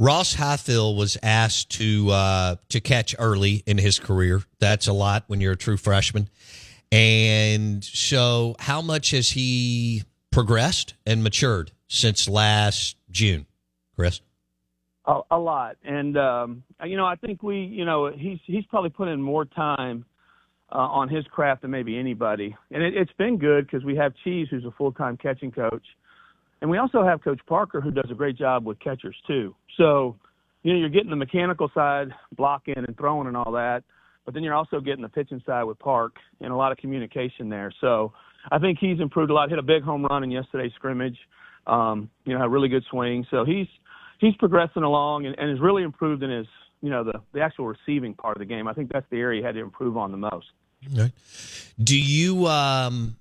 Ross 0.00 0.32
Highfill 0.32 0.96
was 0.96 1.18
asked 1.22 1.72
to 1.72 2.08
uh, 2.08 2.56
to 2.70 2.80
catch 2.80 3.14
early 3.18 3.62
in 3.66 3.76
his 3.76 3.98
career. 3.98 4.42
That's 4.58 4.88
a 4.88 4.94
lot 4.94 5.24
when 5.26 5.42
you're 5.42 5.52
a 5.52 5.56
true 5.56 5.76
freshman. 5.76 6.30
And 6.90 7.84
so, 7.84 8.56
how 8.58 8.80
much 8.80 9.10
has 9.10 9.32
he 9.32 10.04
progressed 10.32 10.94
and 11.04 11.22
matured 11.22 11.72
since 11.86 12.30
last 12.30 12.96
June, 13.10 13.44
Chris? 13.94 14.22
A, 15.04 15.20
a 15.32 15.38
lot, 15.38 15.76
and 15.84 16.16
um, 16.16 16.62
you 16.82 16.96
know, 16.96 17.04
I 17.04 17.16
think 17.16 17.42
we, 17.42 17.58
you 17.58 17.84
know, 17.84 18.10
he's 18.10 18.38
he's 18.46 18.64
probably 18.70 18.90
put 18.90 19.08
in 19.08 19.20
more 19.20 19.44
time 19.44 20.06
uh, 20.72 20.78
on 20.78 21.10
his 21.10 21.26
craft 21.26 21.60
than 21.60 21.70
maybe 21.72 21.98
anybody, 21.98 22.56
and 22.70 22.82
it, 22.82 22.96
it's 22.96 23.12
been 23.18 23.36
good 23.36 23.66
because 23.66 23.84
we 23.84 23.96
have 23.96 24.14
Cheese, 24.24 24.48
who's 24.50 24.64
a 24.64 24.72
full 24.78 24.92
time 24.92 25.18
catching 25.18 25.52
coach, 25.52 25.84
and 26.60 26.70
we 26.70 26.78
also 26.78 27.04
have 27.04 27.22
Coach 27.22 27.40
Parker, 27.46 27.80
who 27.80 27.90
does 27.90 28.10
a 28.10 28.14
great 28.14 28.36
job 28.36 28.66
with 28.66 28.78
catchers 28.80 29.16
too. 29.26 29.54
So, 29.76 30.16
you 30.62 30.72
know, 30.72 30.78
you're 30.78 30.88
getting 30.88 31.10
the 31.10 31.16
mechanical 31.16 31.70
side, 31.74 32.08
blocking 32.36 32.74
and 32.76 32.96
throwing 32.96 33.26
and 33.26 33.36
all 33.36 33.52
that, 33.52 33.82
but 34.24 34.34
then 34.34 34.42
you're 34.42 34.54
also 34.54 34.80
getting 34.80 35.02
the 35.02 35.08
pitching 35.08 35.42
side 35.46 35.64
with 35.64 35.78
Park 35.78 36.16
and 36.40 36.52
a 36.52 36.56
lot 36.56 36.72
of 36.72 36.78
communication 36.78 37.48
there. 37.48 37.72
So, 37.80 38.12
I 38.50 38.58
think 38.58 38.78
he's 38.80 39.00
improved 39.00 39.30
a 39.30 39.34
lot. 39.34 39.50
Hit 39.50 39.58
a 39.58 39.62
big 39.62 39.82
home 39.82 40.04
run 40.04 40.24
in 40.24 40.30
yesterday's 40.30 40.72
scrimmage. 40.74 41.18
Um, 41.66 42.10
you 42.24 42.32
know, 42.32 42.38
had 42.38 42.46
a 42.46 42.50
really 42.50 42.68
good 42.68 42.84
swing. 42.90 43.26
So 43.30 43.44
he's 43.44 43.66
he's 44.18 44.34
progressing 44.36 44.82
along 44.82 45.26
and, 45.26 45.38
and 45.38 45.50
has 45.50 45.60
really 45.60 45.82
improved 45.82 46.22
in 46.22 46.30
his 46.30 46.46
you 46.80 46.90
know 46.90 47.04
the 47.04 47.20
the 47.32 47.40
actual 47.40 47.66
receiving 47.66 48.14
part 48.14 48.36
of 48.36 48.40
the 48.40 48.46
game. 48.46 48.66
I 48.66 48.72
think 48.72 48.92
that's 48.92 49.06
the 49.10 49.18
area 49.18 49.40
he 49.40 49.46
had 49.46 49.54
to 49.54 49.60
improve 49.60 49.96
on 49.96 50.10
the 50.10 50.16
most. 50.16 50.46
Okay. 50.92 51.12
Do 51.82 51.98
you 51.98 52.46
um 52.46 53.16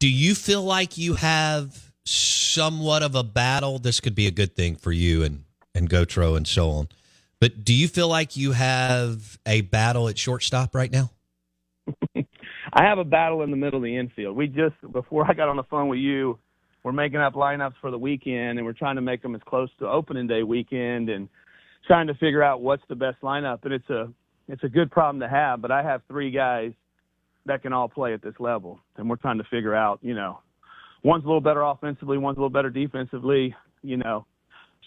do 0.00 0.08
you 0.08 0.34
feel 0.34 0.62
like 0.62 0.98
you 0.98 1.14
have 1.14 1.87
somewhat 2.08 3.02
of 3.02 3.14
a 3.14 3.22
battle? 3.22 3.78
This 3.78 4.00
could 4.00 4.14
be 4.14 4.26
a 4.26 4.30
good 4.30 4.56
thing 4.56 4.76
for 4.76 4.92
you 4.92 5.22
and 5.22 5.44
and 5.74 5.88
Gautreau 5.88 6.36
and 6.36 6.46
so 6.46 6.70
on. 6.70 6.88
But 7.40 7.64
do 7.64 7.72
you 7.72 7.86
feel 7.86 8.08
like 8.08 8.36
you 8.36 8.52
have 8.52 9.38
a 9.46 9.60
battle 9.60 10.08
at 10.08 10.18
shortstop 10.18 10.74
right 10.74 10.90
now? 10.90 11.10
I 12.72 12.84
have 12.84 12.98
a 12.98 13.04
battle 13.04 13.42
in 13.42 13.50
the 13.50 13.56
middle 13.56 13.78
of 13.78 13.84
the 13.84 13.96
infield. 13.96 14.36
We 14.36 14.48
just 14.48 14.74
before 14.92 15.28
I 15.28 15.34
got 15.34 15.48
on 15.48 15.56
the 15.56 15.62
phone 15.64 15.88
with 15.88 16.00
you, 16.00 16.38
we're 16.82 16.92
making 16.92 17.20
up 17.20 17.34
lineups 17.34 17.74
for 17.80 17.90
the 17.90 17.98
weekend, 17.98 18.58
and 18.58 18.64
we're 18.64 18.72
trying 18.72 18.96
to 18.96 19.02
make 19.02 19.22
them 19.22 19.34
as 19.34 19.40
close 19.46 19.70
to 19.78 19.86
opening 19.86 20.26
day 20.26 20.42
weekend, 20.42 21.08
and 21.08 21.28
trying 21.86 22.08
to 22.08 22.14
figure 22.14 22.42
out 22.42 22.60
what's 22.60 22.82
the 22.88 22.96
best 22.96 23.20
lineup. 23.22 23.64
And 23.64 23.72
it's 23.72 23.90
a 23.90 24.12
it's 24.48 24.64
a 24.64 24.68
good 24.68 24.90
problem 24.90 25.20
to 25.20 25.28
have. 25.28 25.62
But 25.62 25.70
I 25.70 25.82
have 25.82 26.02
three 26.08 26.30
guys 26.30 26.72
that 27.46 27.62
can 27.62 27.72
all 27.72 27.88
play 27.88 28.14
at 28.14 28.22
this 28.22 28.34
level, 28.40 28.80
and 28.96 29.08
we're 29.08 29.16
trying 29.16 29.38
to 29.38 29.44
figure 29.44 29.74
out, 29.74 30.00
you 30.02 30.14
know, 30.14 30.40
one's 31.02 31.24
a 31.24 31.26
little 31.26 31.40
better 31.40 31.62
offensively, 31.62 32.18
one's 32.18 32.36
a 32.36 32.40
little 32.40 32.50
better 32.50 32.70
defensively, 32.70 33.54
you 33.82 33.96
know. 33.96 34.26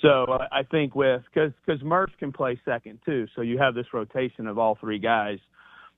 So 0.01 0.25
uh, 0.25 0.48
I 0.51 0.63
think 0.63 0.96
with 0.96 1.22
because 1.34 1.51
because 1.65 1.82
Murph 1.84 2.12
can 2.20 2.32
play 2.32 2.60
second 2.65 3.00
too, 3.06 3.27
so 3.36 3.41
you 3.41 3.58
have 3.58 3.75
this 3.75 3.86
rotation 3.94 4.48
of 4.48 4.58
all 4.58 4.77
three 4.80 5.00
guys 5.00 5.38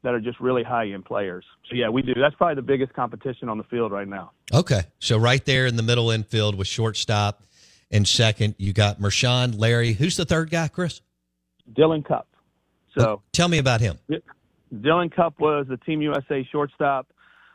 that 0.04 0.14
are 0.14 0.20
just 0.20 0.40
really 0.40 0.64
high 0.64 0.90
end 0.90 1.06
players. 1.06 1.46
So 1.70 1.76
yeah, 1.76 1.90
we 1.90 2.02
do. 2.02 2.14
That's 2.14 2.36
probably 2.36 2.56
the 2.56 2.62
biggest 2.62 2.94
competition 2.94 3.48
on 3.48 3.58
the 3.58 3.64
field 3.66 3.92
right 3.92 4.08
now. 4.08 4.32
Okay, 4.54 4.82
so 5.00 5.18
right 5.18 5.44
there 5.46 5.66
in 5.66 5.78
the 5.78 5.84
middle 5.84 6.12
infield 6.12 6.56
with 6.56 6.68
shortstop 6.68 7.44
and 7.94 8.08
second, 8.08 8.56
you 8.58 8.74
got 8.74 9.00
Mershon, 9.00 9.58
Larry. 9.58 9.94
Who's 9.94 10.18
the 10.18 10.26
third 10.26 10.50
guy, 10.50 10.68
Chris? 10.68 11.02
Dylan 11.72 12.04
Cupp. 12.04 12.28
So 12.98 13.08
oh, 13.08 13.22
tell 13.32 13.48
me 13.48 13.60
about 13.60 13.82
him. 13.82 13.98
Dylan 14.74 15.14
Cupp 15.16 15.40
was 15.40 15.68
the 15.70 15.78
Team 15.78 16.02
USA 16.02 16.48
shortstop. 16.52 17.08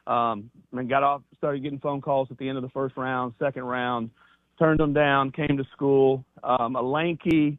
Um, 0.09 0.51
and 0.73 0.89
got 0.89 1.03
off, 1.03 1.23
started 1.37 1.63
getting 1.63 1.79
phone 1.79 2.01
calls 2.01 2.29
at 2.31 2.39
the 2.39 2.49
end 2.49 2.57
of 2.57 2.63
the 2.63 2.71
first 2.71 2.97
round, 2.97 3.35
second 3.39 3.65
round, 3.65 4.11
turned 4.59 4.81
them 4.81 4.95
down, 4.95 5.31
came 5.31 5.57
to 5.57 5.65
school. 5.73 6.25
Um, 6.43 6.77
a 6.77 6.83
lanky, 6.83 7.59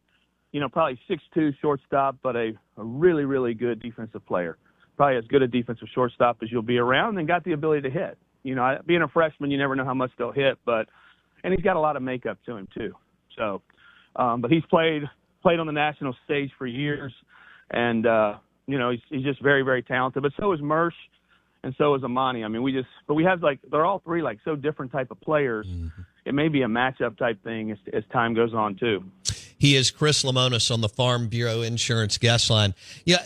you 0.52 0.60
know, 0.60 0.68
probably 0.68 1.00
six 1.08 1.22
two 1.34 1.52
shortstop, 1.62 2.18
but 2.24 2.36
a, 2.36 2.54
a 2.78 2.84
really, 2.84 3.26
really 3.26 3.54
good 3.54 3.80
defensive 3.82 4.26
player 4.26 4.58
probably 5.00 5.18
as 5.18 5.24
good 5.28 5.42
a 5.42 5.48
defensive 5.48 5.88
shortstop 5.96 6.36
as 6.44 6.52
you'll 6.52 6.62
be 6.62 6.78
around, 6.78 7.18
and 7.18 7.26
got 7.26 7.42
the 7.46 7.54
ability 7.54 7.82
to 7.84 7.90
hit. 7.90 8.18
You 8.44 8.54
know, 8.54 8.80
being 8.86 9.02
a 9.02 9.08
freshman, 9.08 9.50
you 9.50 9.58
never 9.58 9.74
know 9.74 9.86
how 9.86 9.94
much 9.94 10.12
they'll 10.18 10.34
hit, 10.34 10.58
but 10.66 10.90
and 11.42 11.54
he's 11.54 11.64
got 11.64 11.78
a 11.78 11.80
lot 11.80 11.96
of 11.96 12.04
makeup 12.04 12.38
to 12.46 12.58
him 12.58 12.68
too. 12.78 12.94
So, 13.38 13.62
um, 14.18 14.42
but 14.42 14.52
he's 14.52 14.64
played 14.70 15.04
played 15.42 15.60
on 15.60 15.68
the 15.68 15.74
national 15.74 16.18
stage 16.26 16.52
for 16.58 16.68
years, 16.68 17.14
and 17.72 18.06
uh, 18.06 18.36
you 18.68 18.78
know 18.78 18.92
he's 18.92 19.00
he's 19.10 19.24
just 19.24 19.42
very 19.42 19.62
very 19.62 19.82
talented. 19.82 20.22
But 20.22 20.34
so 20.38 20.52
is 20.52 20.60
Mersh, 20.60 20.92
and 21.64 21.76
so 21.78 21.96
is 21.96 22.04
Amani. 22.04 22.44
I 22.44 22.48
mean, 22.48 22.64
we 22.64 22.72
just 22.72 22.88
but 23.08 23.16
we 23.16 23.24
have 23.24 23.42
like 23.42 23.60
they're 23.70 23.86
all 23.86 24.00
three 24.00 24.22
like 24.22 24.40
so 24.46 24.56
different 24.56 24.92
type 24.92 25.12
of 25.12 25.20
players. 25.22 25.68
Mm-hmm. 25.68 26.02
It 26.26 26.34
may 26.34 26.48
be 26.48 26.62
a 26.62 26.68
matchup 26.68 27.18
type 27.18 27.44
thing 27.44 27.72
as, 27.72 27.78
as 27.94 28.04
time 28.12 28.34
goes 28.34 28.54
on 28.54 28.76
too. 28.76 29.04
He 29.58 29.76
is 29.76 29.92
Chris 29.92 30.24
Lemonis 30.24 30.72
on 30.72 30.82
the 30.82 30.90
Farm 30.90 31.28
Bureau 31.28 31.62
Insurance 31.62 32.18
guest 32.18 32.50
line. 32.50 32.76
Yeah, 33.04 33.26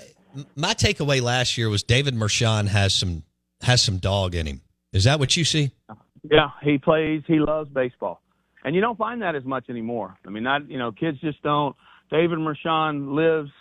my 0.55 0.73
takeaway 0.73 1.21
last 1.21 1.57
year 1.57 1.69
was 1.69 1.83
David 1.83 2.15
Mershon 2.15 2.67
has 2.67 2.93
some 2.93 3.23
has 3.61 3.81
some 3.81 3.97
dog 3.97 4.35
in 4.35 4.47
him. 4.47 4.61
Is 4.91 5.03
that 5.03 5.19
what 5.19 5.37
you 5.37 5.43
see? 5.43 5.71
Yeah, 6.29 6.49
he 6.61 6.77
plays. 6.77 7.23
He 7.27 7.39
loves 7.39 7.69
baseball, 7.69 8.21
and 8.63 8.75
you 8.75 8.81
don't 8.81 8.97
find 8.97 9.21
that 9.21 9.35
as 9.35 9.43
much 9.43 9.69
anymore. 9.69 10.17
I 10.25 10.29
mean, 10.29 10.43
not 10.43 10.69
you 10.69 10.77
know, 10.77 10.91
kids 10.91 11.19
just 11.21 11.41
don't. 11.43 11.75
David 12.09 12.39
Mershon 12.39 13.13
lives, 13.13 13.51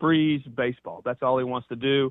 breathes 0.00 0.44
baseball. 0.46 1.02
That's 1.04 1.22
all 1.22 1.38
he 1.38 1.44
wants 1.44 1.68
to 1.68 1.76
do. 1.76 2.10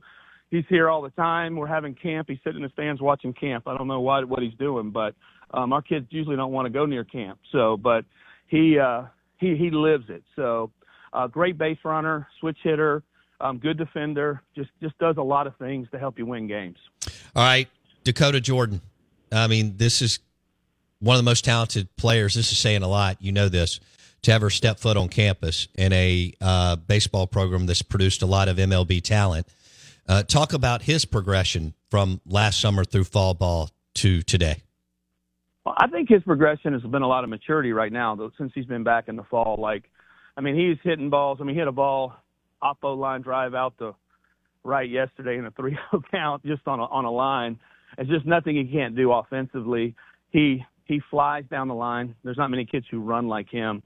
He's 0.52 0.66
here 0.70 0.90
all 0.90 1.02
the 1.02 1.10
time. 1.12 1.56
We're 1.56 1.68
having 1.68 1.96
camp. 1.96 2.28
He's 2.30 2.38
sitting 2.44 2.58
in 2.58 2.64
the 2.64 2.70
stands 2.70 3.02
watching 3.02 3.34
camp. 3.34 3.68
I 3.68 3.78
don't 3.78 3.88
know 3.88 4.02
what 4.02 4.28
what 4.28 4.42
he's 4.42 4.54
doing, 4.54 4.92
but 4.92 5.16
um, 5.52 5.74
our 5.74 5.82
kids 5.82 6.08
usually 6.10 6.36
don't 6.36 6.52
want 6.52 6.66
to 6.66 6.70
go 6.70 6.86
near 6.86 7.04
camp. 7.04 7.40
So, 7.52 7.78
but 7.78 8.06
he 8.48 8.78
uh, 8.80 9.04
he 9.38 9.56
he 9.58 9.70
lives 9.72 10.06
it. 10.10 10.24
So, 10.36 10.72
uh, 11.14 11.28
great 11.28 11.58
base 11.58 11.80
runner, 11.84 12.28
switch 12.40 12.58
hitter 12.64 13.04
um, 13.42 13.58
good 13.58 13.78
defender, 13.78 14.42
just 14.56 14.70
just 14.82 14.98
does 14.98 15.18
a 15.18 15.22
lot 15.22 15.48
of 15.48 15.56
things 15.58 15.88
to 15.92 16.00
help 16.00 16.18
you 16.18 16.26
win 16.26 16.48
games. 16.48 16.78
All 17.36 17.44
right, 17.44 17.68
Dakota 18.04 18.40
Jordan. 18.40 18.82
I 19.32 19.48
mean, 19.48 19.78
this 19.78 20.02
is 20.02 20.20
one 21.00 21.16
of 21.16 21.20
the 21.20 21.30
most 21.30 21.44
talented 21.44 21.94
players. 21.98 22.36
This 22.36 22.52
is 22.52 22.58
saying 22.58 22.84
a 22.84 22.88
lot. 22.88 23.22
You 23.22 23.32
know 23.32 23.50
this 23.50 23.80
to 24.24 24.32
ever 24.32 24.50
step 24.50 24.80
foot 24.80 24.98
on 24.98 25.10
campus 25.10 25.68
in 25.76 25.94
a 25.94 26.34
uh, 26.42 26.78
baseball 26.78 27.28
program 27.28 27.66
that's 27.66 27.82
produced 27.82 28.22
a 28.22 28.26
lot 28.26 28.48
of 28.48 28.58
MLB 28.58 29.02
talent. 29.02 29.48
Uh, 30.08 30.24
talk 30.24 30.54
about 30.54 30.84
his 30.84 31.06
progression 31.06 31.74
from 31.90 32.22
last 32.26 32.60
summer 32.60 32.84
through 32.84 33.04
fall 33.06 33.34
ball 33.34 33.70
to 33.96 34.22
today. 34.22 34.62
Well, 35.66 35.76
I 35.78 35.88
think 35.88 36.10
his 36.10 36.22
progression 36.24 36.74
has 36.74 36.84
been 36.84 37.02
a 37.02 37.08
lot 37.08 37.24
of 37.24 37.30
maturity 37.30 37.74
right 37.74 37.92
now, 37.92 38.16
though, 38.16 38.32
since 38.38 38.52
he's 38.54 38.66
been 38.66 38.84
back 38.84 39.08
in 39.08 39.16
the 39.16 39.24
fall. 39.24 39.58
Like, 39.60 39.86
I 40.38 40.42
mean, 40.42 40.56
he's 40.56 40.78
hitting 40.84 41.10
balls. 41.10 41.40
I 41.42 41.44
mean, 41.44 41.56
he 41.56 41.60
hit 41.60 41.68
a 41.68 41.72
ball 41.72 42.14
oppo 42.62 42.98
line 42.98 43.22
drive 43.22 43.56
out 43.56 43.78
to 43.80 43.96
right 44.64 44.90
yesterday 44.90 45.38
in 45.38 45.46
a 45.46 45.52
3-0 45.60 45.76
count 46.12 46.46
just 46.46 46.68
on 46.68 46.80
a, 46.80 46.86
on 46.86 47.06
a 47.06 47.12
line. 47.12 47.60
It's 47.98 48.10
just 48.10 48.26
nothing 48.26 48.56
he 48.56 48.72
can't 48.72 48.96
do 48.96 49.12
offensively. 49.12 49.96
He 50.32 50.64
he 50.84 51.02
flies 51.10 51.46
down 51.50 51.68
the 51.68 51.74
line. 51.74 52.14
There's 52.24 52.38
not 52.38 52.52
many 52.52 52.66
kids 52.66 52.86
who 52.92 53.00
run 53.00 53.28
like 53.28 53.50
him. 53.50 53.82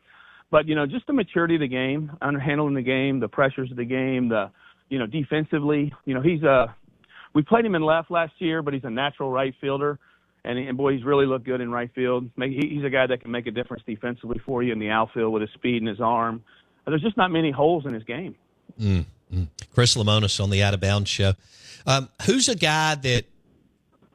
But 0.51 0.67
you 0.67 0.75
know, 0.75 0.85
just 0.85 1.07
the 1.07 1.13
maturity 1.13 1.55
of 1.55 1.61
the 1.61 1.67
game, 1.67 2.11
under 2.21 2.39
handling 2.39 2.73
the 2.73 2.81
game, 2.81 3.19
the 3.19 3.27
pressures 3.27 3.71
of 3.71 3.77
the 3.77 3.85
game, 3.85 4.29
the 4.29 4.51
you 4.89 4.99
know, 4.99 5.05
defensively, 5.05 5.93
you 6.05 6.13
know, 6.13 6.21
he's 6.21 6.43
a 6.43 6.75
we 7.33 7.43
played 7.43 7.65
him 7.65 7.75
in 7.75 7.83
left 7.83 8.09
last 8.09 8.33
year, 8.39 8.61
but 8.61 8.73
he's 8.73 8.83
a 8.83 8.89
natural 8.89 9.31
right 9.31 9.53
fielder. 9.61 9.99
And, 10.43 10.57
and 10.57 10.77
boy, 10.77 10.93
he's 10.93 11.03
really 11.03 11.25
looked 11.25 11.45
good 11.45 11.61
in 11.61 11.69
right 11.69 11.91
field. 11.93 12.29
He's 12.37 12.83
a 12.83 12.89
guy 12.89 13.05
that 13.07 13.21
can 13.21 13.29
make 13.29 13.45
a 13.45 13.51
difference 13.51 13.83
defensively 13.85 14.39
for 14.45 14.63
you 14.63 14.71
in 14.71 14.79
the 14.79 14.89
outfield 14.89 15.33
with 15.33 15.41
his 15.41 15.51
speed 15.51 15.81
and 15.81 15.87
his 15.87 15.99
arm. 15.99 16.43
There's 16.85 17.01
just 17.01 17.17
not 17.17 17.29
many 17.29 17.51
holes 17.51 17.85
in 17.85 17.93
his 17.93 18.03
game. 18.03 18.35
Mm, 18.79 19.05
mm. 19.31 19.47
Chris 19.73 19.95
Lemonis 19.95 20.41
on 20.43 20.49
the 20.49 20.63
Out 20.63 20.73
of 20.73 20.79
Bounds 20.79 21.09
show. 21.09 21.33
Um, 21.85 22.09
who's 22.25 22.49
a 22.49 22.55
guy 22.55 22.95
that 22.95 23.25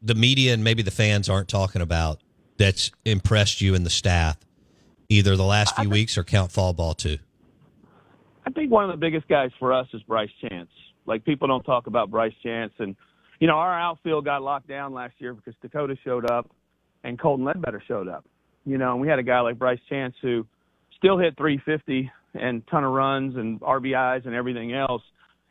the 0.02 0.14
media 0.14 0.54
and 0.54 0.64
maybe 0.64 0.83
the 0.83 0.90
fans 0.90 1.28
aren't 1.28 1.49
talking 1.49 1.83
about 1.83 2.21
that's 2.57 2.90
impressed 3.04 3.61
you 3.61 3.75
and 3.75 3.87
the 3.87 3.90
staff, 3.90 4.37
either 5.09 5.37
the 5.37 5.45
last 5.45 5.76
few 5.76 5.85
think, 5.85 5.93
weeks 5.93 6.19
or 6.19 6.25
count 6.25 6.50
fall 6.50 6.73
ball 6.73 6.95
too? 6.95 7.19
I 8.46 8.50
think 8.50 8.70
one 8.70 8.84
of 8.84 8.90
the 8.90 8.96
biggest 8.96 9.26
guys 9.28 9.50
for 9.58 9.72
us 9.72 9.86
is 9.94 10.02
Bryce 10.02 10.30
Chance. 10.40 10.68
Like 11.06 11.24
people 11.24 11.48
don't 11.48 11.62
talk 11.62 11.86
about 11.86 12.10
Bryce 12.10 12.34
Chance, 12.42 12.72
and 12.78 12.94
you 13.40 13.46
know 13.46 13.54
our 13.54 13.78
outfield 13.78 14.24
got 14.24 14.42
locked 14.42 14.68
down 14.68 14.92
last 14.92 15.14
year 15.18 15.34
because 15.34 15.54
Dakota 15.62 15.96
showed 16.04 16.30
up 16.30 16.50
and 17.04 17.18
Colton 17.18 17.44
Ledbetter 17.44 17.82
showed 17.86 18.08
up. 18.08 18.24
You 18.64 18.78
know, 18.78 18.92
and 18.92 19.00
we 19.00 19.08
had 19.08 19.18
a 19.18 19.22
guy 19.22 19.40
like 19.40 19.58
Bryce 19.58 19.80
Chance 19.88 20.14
who 20.22 20.46
still 20.96 21.18
hit 21.18 21.36
350 21.36 22.10
and 22.34 22.66
ton 22.68 22.84
of 22.84 22.92
runs 22.92 23.36
and 23.36 23.60
RBIs 23.60 24.26
and 24.26 24.34
everything 24.34 24.72
else 24.72 25.02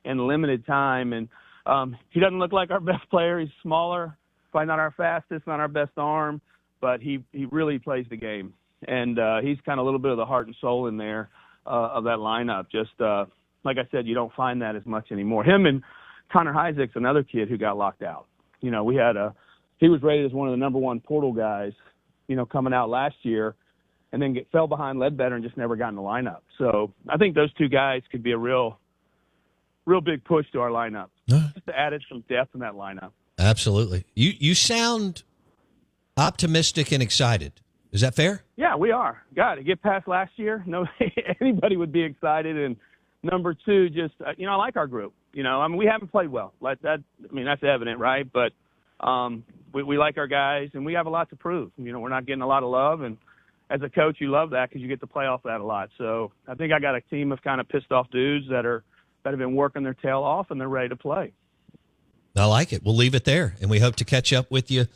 in 0.03 0.27
limited 0.27 0.65
time. 0.65 1.13
And 1.13 1.29
um, 1.65 1.95
he 2.09 2.19
doesn't 2.19 2.39
look 2.39 2.51
like 2.51 2.71
our 2.71 2.79
best 2.81 3.07
player. 3.09 3.39
He's 3.39 3.49
smaller, 3.61 4.17
probably 4.51 4.67
not 4.67 4.79
our 4.79 4.93
fastest, 4.97 5.45
not 5.47 5.59
our 5.59 5.67
best 5.67 5.91
arm, 5.97 6.41
but 6.81 7.01
he 7.01 7.23
he 7.31 7.45
really 7.45 7.79
plays 7.79 8.05
the 8.09 8.17
game, 8.17 8.53
and 8.87 9.17
uh, 9.17 9.41
he's 9.41 9.57
kind 9.65 9.79
of 9.79 9.83
a 9.83 9.85
little 9.85 9.99
bit 9.99 10.11
of 10.11 10.17
the 10.17 10.25
heart 10.25 10.47
and 10.47 10.55
soul 10.59 10.87
in 10.87 10.97
there 10.97 11.29
uh, 11.65 11.69
of 11.93 12.03
that 12.05 12.17
lineup. 12.17 12.65
Just 12.71 12.99
uh, 12.99 13.25
like 13.63 13.77
I 13.77 13.87
said, 13.91 14.07
you 14.07 14.15
don't 14.15 14.33
find 14.33 14.61
that 14.61 14.75
as 14.75 14.85
much 14.85 15.11
anymore. 15.11 15.43
Him 15.43 15.65
and 15.65 15.81
Connor 16.31 16.55
Isaac's 16.57 16.95
another 16.95 17.23
kid 17.23 17.49
who 17.49 17.57
got 17.57 17.77
locked 17.77 18.03
out. 18.03 18.25
You 18.61 18.71
know, 18.71 18.83
we 18.83 18.95
had 18.95 19.15
a 19.15 19.33
he 19.77 19.89
was 19.89 20.01
rated 20.01 20.25
as 20.25 20.31
one 20.31 20.47
of 20.47 20.53
the 20.53 20.57
number 20.57 20.79
one 20.79 20.99
portal 20.99 21.33
guys, 21.33 21.73
you 22.27 22.35
know, 22.35 22.45
coming 22.45 22.73
out 22.73 22.89
last 22.89 23.15
year, 23.23 23.55
and 24.11 24.21
then 24.21 24.33
get, 24.33 24.49
fell 24.51 24.67
behind 24.67 24.99
Ledbetter 24.99 25.35
and 25.35 25.43
just 25.43 25.57
never 25.57 25.75
got 25.75 25.89
in 25.89 25.95
the 25.95 26.01
lineup. 26.01 26.39
So 26.57 26.93
I 27.09 27.17
think 27.17 27.35
those 27.35 27.53
two 27.55 27.67
guys 27.67 28.01
could 28.11 28.23
be 28.23 28.31
a 28.31 28.37
real, 28.37 28.79
real 29.85 30.01
big 30.01 30.23
push 30.23 30.45
to 30.53 30.61
our 30.61 30.69
lineup, 30.69 31.07
just 31.27 31.65
to 31.65 31.77
add 31.77 31.93
some 32.07 32.23
depth 32.29 32.53
in 32.53 32.61
that 32.61 32.73
lineup. 32.73 33.11
Absolutely. 33.37 34.05
You 34.13 34.31
you 34.39 34.55
sound 34.55 35.23
optimistic 36.15 36.91
and 36.91 37.01
excited. 37.01 37.53
Is 37.93 38.01
that 38.01 38.15
fair? 38.15 38.43
Yeah, 38.55 38.75
we 38.75 38.91
are. 38.91 39.23
God, 39.35 39.55
to 39.55 39.63
get 39.63 39.81
past 39.81 40.07
last 40.07 40.31
year, 40.35 40.63
no 40.65 40.87
anybody 41.39 41.77
would 41.77 41.91
be 41.91 42.01
excited. 42.01 42.57
And 42.57 42.75
number 43.21 43.53
two, 43.53 43.87
just 43.89 44.15
uh, 44.25 44.31
you 44.35 44.47
know, 44.47 44.53
I 44.53 44.55
like 44.55 44.75
our 44.75 44.87
group. 44.87 45.13
You 45.31 45.43
know, 45.43 45.61
I 45.61 45.67
mean, 45.67 45.77
we 45.77 45.85
haven't 45.85 46.11
played 46.11 46.29
well. 46.29 46.53
Like 46.59 46.81
that. 46.81 47.03
I 47.29 47.33
mean, 47.33 47.45
that's 47.45 47.63
evident, 47.63 47.99
right? 47.99 48.27
But 48.31 48.51
um, 49.05 49.43
we, 49.73 49.83
we 49.83 49.97
like 49.99 50.17
our 50.17 50.25
guys, 50.25 50.69
and 50.73 50.83
we 50.83 50.93
have 50.93 51.05
a 51.05 51.11
lot 51.11 51.29
to 51.29 51.35
prove. 51.35 51.71
You 51.77 51.93
know, 51.93 51.99
we're 51.99 52.09
not 52.09 52.25
getting 52.25 52.41
a 52.41 52.47
lot 52.47 52.63
of 52.63 52.69
love, 52.69 53.01
and 53.01 53.15
as 53.69 53.79
a 53.83 53.89
coach, 53.89 54.17
you 54.19 54.31
love 54.31 54.49
that 54.49 54.69
because 54.69 54.81
you 54.81 54.87
get 54.87 54.99
to 55.01 55.07
play 55.07 55.25
off 55.25 55.43
that 55.43 55.61
a 55.61 55.63
lot. 55.63 55.89
So 55.99 56.31
I 56.47 56.55
think 56.55 56.73
I 56.73 56.79
got 56.79 56.95
a 56.95 57.01
team 57.01 57.31
of 57.31 57.43
kind 57.43 57.61
of 57.61 57.69
pissed 57.69 57.91
off 57.91 58.09
dudes 58.09 58.47
that 58.49 58.65
are 58.65 58.83
that 59.23 59.29
have 59.29 59.39
been 59.39 59.55
working 59.55 59.83
their 59.83 59.93
tail 59.93 60.23
off, 60.23 60.49
and 60.49 60.59
they're 60.59 60.67
ready 60.67 60.89
to 60.89 60.95
play. 60.95 61.31
I 62.35 62.45
like 62.45 62.73
it. 62.73 62.83
We'll 62.83 62.95
leave 62.95 63.13
it 63.13 63.25
there, 63.25 63.55
and 63.61 63.69
we 63.69 63.77
hope 63.77 63.95
to 63.97 64.05
catch 64.05 64.33
up 64.33 64.49
with 64.49 64.71
you 64.71 64.87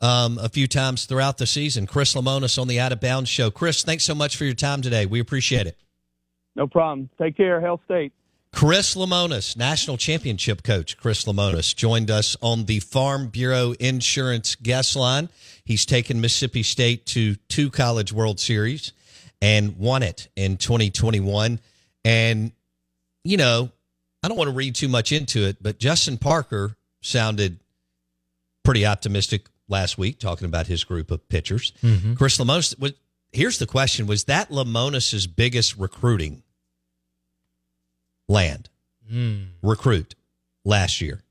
um, 0.00 0.38
a 0.38 0.48
few 0.48 0.66
times 0.66 1.06
throughout 1.06 1.38
the 1.38 1.46
season. 1.46 1.86
Chris 1.86 2.14
Lemonis 2.14 2.60
on 2.60 2.68
the 2.68 2.80
Out 2.80 2.92
of 2.92 3.00
Bounds 3.00 3.30
Show. 3.30 3.50
Chris, 3.50 3.82
thanks 3.82 4.04
so 4.04 4.14
much 4.14 4.36
for 4.36 4.44
your 4.44 4.54
time 4.54 4.82
today. 4.82 5.06
We 5.06 5.20
appreciate 5.20 5.66
it. 5.66 5.78
No 6.56 6.66
problem. 6.66 7.10
Take 7.18 7.36
care. 7.36 7.60
Hail 7.60 7.80
State. 7.84 8.12
Chris 8.52 8.94
Lemonis, 8.94 9.56
national 9.56 9.96
championship 9.96 10.62
coach 10.62 10.96
Chris 10.96 11.24
Lemonis, 11.24 11.74
joined 11.74 12.08
us 12.08 12.36
on 12.40 12.66
the 12.66 12.78
Farm 12.78 13.26
Bureau 13.26 13.72
Insurance 13.80 14.54
guest 14.54 14.94
line. 14.94 15.28
He's 15.64 15.84
taken 15.84 16.20
Mississippi 16.20 16.62
State 16.62 17.04
to 17.06 17.34
two 17.48 17.68
College 17.68 18.12
World 18.12 18.38
Series 18.38 18.92
and 19.42 19.76
won 19.76 20.04
it 20.04 20.28
in 20.36 20.56
2021. 20.56 21.58
And, 22.04 22.52
you 23.24 23.36
know, 23.36 23.70
I 24.22 24.28
don't 24.28 24.36
want 24.38 24.48
to 24.48 24.54
read 24.54 24.76
too 24.76 24.88
much 24.88 25.10
into 25.10 25.44
it, 25.46 25.56
but 25.60 25.78
Justin 25.78 26.16
Parker 26.16 26.76
sounded 27.02 27.58
pretty 28.62 28.86
optimistic 28.86 29.46
last 29.68 29.98
week 29.98 30.18
talking 30.18 30.46
about 30.46 30.66
his 30.66 30.84
group 30.84 31.10
of 31.10 31.28
pitchers. 31.28 31.72
Mm-hmm. 31.82 32.14
Chris 32.14 32.38
Lemonis, 32.38 32.78
was, 32.78 32.92
here's 33.32 33.58
the 33.58 33.66
question 33.66 34.06
Was 34.06 34.24
that 34.24 34.50
Lemonis's 34.50 35.26
biggest 35.26 35.76
recruiting 35.76 36.42
land? 38.28 38.68
Mm. 39.12 39.48
recruit 39.62 40.14
last 40.64 41.02
year, 41.02 41.22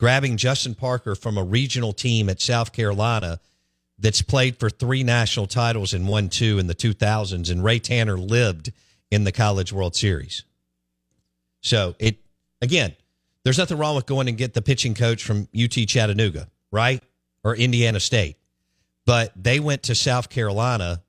grabbing 0.00 0.36
Justin 0.36 0.74
Parker 0.74 1.14
from 1.14 1.38
a 1.38 1.44
regional 1.44 1.92
team 1.92 2.28
at 2.28 2.40
South 2.40 2.72
Carolina 2.72 3.38
that's 3.96 4.22
played 4.22 4.58
for 4.58 4.68
three 4.68 5.04
national 5.04 5.46
titles 5.46 5.94
and 5.94 6.08
won 6.08 6.28
two 6.28 6.58
in 6.58 6.66
the 6.66 6.74
2000s, 6.74 7.48
and 7.50 7.62
Ray 7.62 7.78
Tanner 7.78 8.18
lived 8.18 8.72
in 9.10 9.22
the 9.22 9.30
College 9.30 9.72
World 9.72 9.94
Series. 9.94 10.42
So 11.60 11.94
it 12.00 12.18
again, 12.60 12.96
there's 13.44 13.58
nothing 13.58 13.78
wrong 13.78 13.94
with 13.94 14.06
going 14.06 14.28
and 14.28 14.36
get 14.36 14.54
the 14.54 14.62
pitching 14.62 14.94
coach 14.94 15.22
from 15.22 15.48
UT 15.56 15.70
Chattanooga, 15.86 16.48
right? 16.72 17.02
Or 17.44 17.54
Indiana 17.54 18.00
State. 18.00 18.36
But 19.06 19.32
they 19.36 19.60
went 19.60 19.84
to 19.84 19.94
South 19.94 20.30
Carolina, 20.30 21.02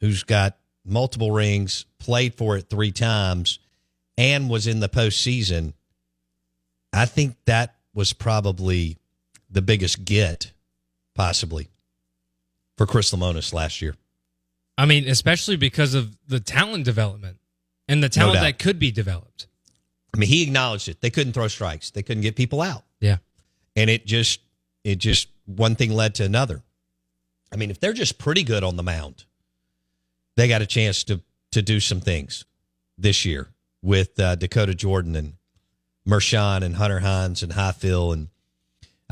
who's 0.00 0.22
got 0.22 0.56
multiple 0.84 1.32
rings, 1.32 1.86
played 1.98 2.34
for 2.34 2.56
it 2.56 2.70
three 2.70 2.92
times, 2.92 3.58
and 4.16 4.48
was 4.48 4.66
in 4.66 4.80
the 4.80 4.88
postseason. 4.88 5.72
I 6.92 7.06
think 7.06 7.36
that 7.46 7.74
was 7.94 8.12
probably 8.12 8.98
the 9.50 9.62
biggest 9.62 10.04
get, 10.04 10.52
possibly, 11.14 11.68
for 12.76 12.86
Chris 12.86 13.12
Lemonis 13.12 13.52
last 13.52 13.82
year. 13.82 13.96
I 14.78 14.86
mean, 14.86 15.08
especially 15.08 15.56
because 15.56 15.94
of 15.94 16.16
the 16.26 16.40
talent 16.40 16.84
development 16.84 17.38
and 17.88 18.02
the 18.02 18.08
talent 18.08 18.34
doubt. 18.34 18.42
that 18.42 18.58
could 18.58 18.78
be 18.78 18.90
developed. 18.90 19.46
I 20.14 20.18
mean, 20.18 20.28
he 20.28 20.42
acknowledged 20.42 20.88
it. 20.88 21.00
They 21.00 21.10
couldn't 21.10 21.32
throw 21.32 21.48
strikes. 21.48 21.90
They 21.90 22.02
couldn't 22.02 22.22
get 22.22 22.36
people 22.36 22.60
out. 22.60 22.84
Yeah. 23.00 23.18
And 23.76 23.88
it 23.88 24.06
just 24.06 24.40
it 24.84 24.96
just 24.96 25.28
one 25.46 25.74
thing 25.74 25.92
led 25.92 26.14
to 26.16 26.24
another. 26.24 26.62
I 27.52 27.56
mean, 27.56 27.70
if 27.70 27.80
they're 27.80 27.92
just 27.92 28.18
pretty 28.18 28.42
good 28.42 28.64
on 28.64 28.76
the 28.76 28.82
mound, 28.82 29.24
they 30.36 30.48
got 30.48 30.62
a 30.62 30.66
chance 30.66 31.04
to 31.04 31.20
to 31.52 31.62
do 31.62 31.80
some 31.80 32.00
things 32.00 32.44
this 32.96 33.24
year 33.24 33.48
with 33.82 34.18
uh, 34.18 34.36
Dakota 34.36 34.74
Jordan 34.74 35.16
and 35.16 35.34
Mershon 36.08 36.62
and 36.62 36.76
Hunter 36.76 37.00
Hines 37.00 37.42
and 37.42 37.52
Highfill 37.52 38.12
and 38.12 38.28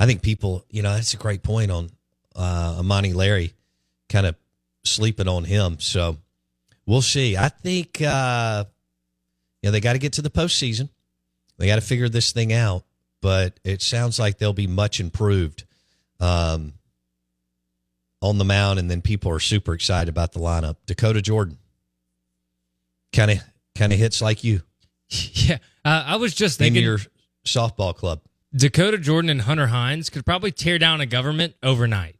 I 0.00 0.06
think 0.06 0.22
people, 0.22 0.64
you 0.70 0.80
know, 0.80 0.94
that's 0.94 1.12
a 1.12 1.18
great 1.18 1.42
point 1.42 1.70
on 1.70 1.90
uh, 2.34 2.76
Amani 2.78 3.12
Larry, 3.12 3.52
kind 4.08 4.24
of 4.26 4.34
sleeping 4.82 5.28
on 5.28 5.44
him. 5.44 5.78
So 5.78 6.16
we'll 6.86 7.02
see. 7.02 7.36
I 7.36 7.50
think 7.50 8.00
uh, 8.00 8.64
you 9.62 9.68
know 9.68 9.72
they 9.72 9.80
got 9.80 9.92
to 9.92 9.98
get 9.98 10.14
to 10.14 10.22
the 10.22 10.30
postseason. 10.30 10.88
They 11.58 11.66
got 11.66 11.74
to 11.74 11.82
figure 11.82 12.08
this 12.08 12.32
thing 12.32 12.54
out. 12.54 12.84
But 13.22 13.60
it 13.64 13.82
sounds 13.82 14.18
like 14.18 14.38
they'll 14.38 14.52
be 14.52 14.66
much 14.66 14.98
improved 14.98 15.64
um, 16.20 16.74
on 18.22 18.38
the 18.38 18.44
mound, 18.44 18.78
and 18.78 18.90
then 18.90 19.02
people 19.02 19.30
are 19.32 19.40
super 19.40 19.74
excited 19.74 20.08
about 20.08 20.32
the 20.32 20.40
lineup. 20.40 20.76
Dakota 20.86 21.20
Jordan, 21.20 21.58
kind 23.12 23.30
of 23.30 23.38
kind 23.76 23.92
of 23.92 23.98
hits 23.98 24.22
like 24.22 24.44
you 24.44 24.62
Yeah. 25.10 25.58
Uh, 25.84 26.04
I 26.06 26.16
was 26.16 26.34
just 26.34 26.60
in 26.60 26.66
thinking 26.66 26.84
your 26.84 26.98
softball 27.44 27.94
club. 27.94 28.20
Dakota 28.54 28.98
Jordan 28.98 29.30
and 29.30 29.42
Hunter 29.42 29.68
Hines 29.68 30.10
could 30.10 30.26
probably 30.26 30.52
tear 30.52 30.78
down 30.78 31.00
a 31.00 31.06
government 31.06 31.54
overnight. 31.62 32.16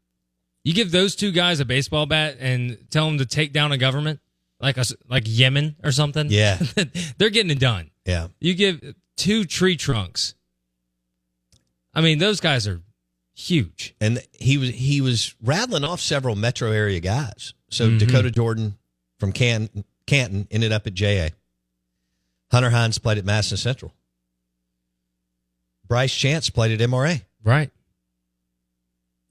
You 0.64 0.74
give 0.74 0.90
those 0.90 1.16
two 1.16 1.32
guys 1.32 1.60
a 1.60 1.64
baseball 1.64 2.06
bat 2.06 2.36
and 2.38 2.78
tell 2.90 3.06
them 3.06 3.18
to 3.18 3.26
take 3.26 3.52
down 3.52 3.72
a 3.72 3.78
government 3.78 4.20
like 4.60 4.76
a, 4.76 4.84
like 5.08 5.24
Yemen 5.26 5.76
or 5.82 5.92
something. 5.92 6.26
Yeah. 6.30 6.58
they're 7.18 7.30
getting 7.30 7.50
it 7.50 7.58
done. 7.58 7.90
Yeah. 8.04 8.28
You 8.38 8.54
give 8.54 8.94
two 9.16 9.44
tree 9.44 9.76
trunks. 9.76 10.34
I 12.00 12.02
mean, 12.02 12.18
those 12.18 12.40
guys 12.40 12.66
are 12.66 12.80
huge. 13.34 13.94
and 14.00 14.22
he 14.32 14.56
was 14.56 14.70
he 14.70 15.00
was 15.02 15.34
rattling 15.42 15.84
off 15.84 16.00
several 16.00 16.34
metro 16.34 16.70
area 16.72 16.98
guys. 17.00 17.52
So 17.70 17.90
Mhm. 17.90 17.98
Dakota 17.98 18.30
Jordan 18.30 18.78
from 19.18 19.32
Can, 19.32 19.84
Canton 20.06 20.48
ended 20.50 20.72
up 20.72 20.86
at 20.86 20.94
JA. 20.94 21.28
Hunter 22.50 22.70
Hines 22.70 22.98
played 22.98 23.18
at 23.18 23.24
Madison 23.26 23.58
Central. 23.58 23.92
Bryce 25.86 26.14
Chance 26.14 26.50
played 26.50 26.72
at 26.80 26.80
MRA. 26.88 27.22
Right. 27.44 27.70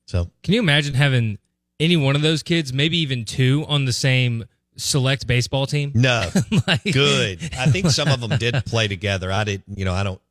So 0.06 0.30
Can 0.44 0.54
you 0.54 0.60
imagine 0.60 0.94
having 0.94 1.38
any 1.80 1.96
one 1.98 2.16
of 2.16 2.22
those 2.22 2.44
kids, 2.44 2.74
maybe 2.74 2.98
even 3.00 3.26
two, 3.26 3.66
on 3.68 3.86
the 3.86 3.94
same 3.94 4.46
select 4.78 5.26
baseball 5.28 5.66
team? 5.68 5.92
no, 5.96 6.30
Like- 6.68 6.84
good. 6.84 7.50
I 7.58 7.68
think 7.68 7.90
some 7.92 8.08
of 8.10 8.20
them 8.22 8.38
did 8.38 8.54
play 8.66 8.88
together. 8.88 9.32
I 9.32 9.44
did, 9.44 9.64
you 9.76 9.86
know, 9.86 9.94
I 9.94 10.04
don't 10.04 10.22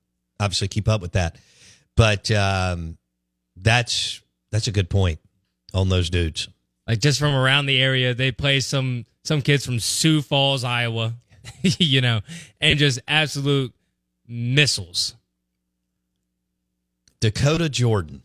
obviously 0.40 0.68
keep 0.68 0.88
up 0.88 1.00
with 1.00 1.12
that, 1.12 1.36
but 1.98 2.30
um, 2.30 2.96
that's 3.56 4.22
that's 4.52 4.68
a 4.68 4.72
good 4.72 4.88
point 4.88 5.18
on 5.74 5.88
those 5.88 6.08
dudes. 6.08 6.48
like 6.86 7.00
just 7.00 7.18
from 7.18 7.34
around 7.34 7.66
the 7.66 7.82
area. 7.82 8.14
They 8.14 8.30
play 8.30 8.60
some 8.60 9.04
some 9.24 9.42
kids 9.42 9.66
from 9.66 9.80
Sioux 9.80 10.22
Falls, 10.22 10.62
Iowa, 10.62 11.14
you 11.62 12.00
know, 12.00 12.20
and 12.60 12.78
just 12.78 13.00
absolute 13.08 13.74
missiles. 14.28 15.16
Dakota 17.20 17.68
Jordan. 17.68 18.22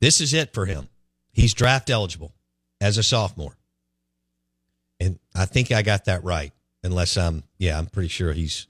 This 0.00 0.20
is 0.20 0.32
it 0.32 0.54
for 0.54 0.66
him. 0.66 0.88
He's 1.32 1.52
draft 1.52 1.90
eligible 1.90 2.32
as 2.80 2.96
a 2.96 3.02
sophomore. 3.02 3.56
And 5.00 5.18
I 5.34 5.46
think 5.46 5.72
I 5.72 5.82
got 5.82 6.04
that 6.04 6.22
right. 6.22 6.52
Unless 6.84 7.16
I'm 7.16 7.42
yeah, 7.58 7.76
I'm 7.76 7.86
pretty 7.86 8.08
sure 8.08 8.32
he's 8.32 8.68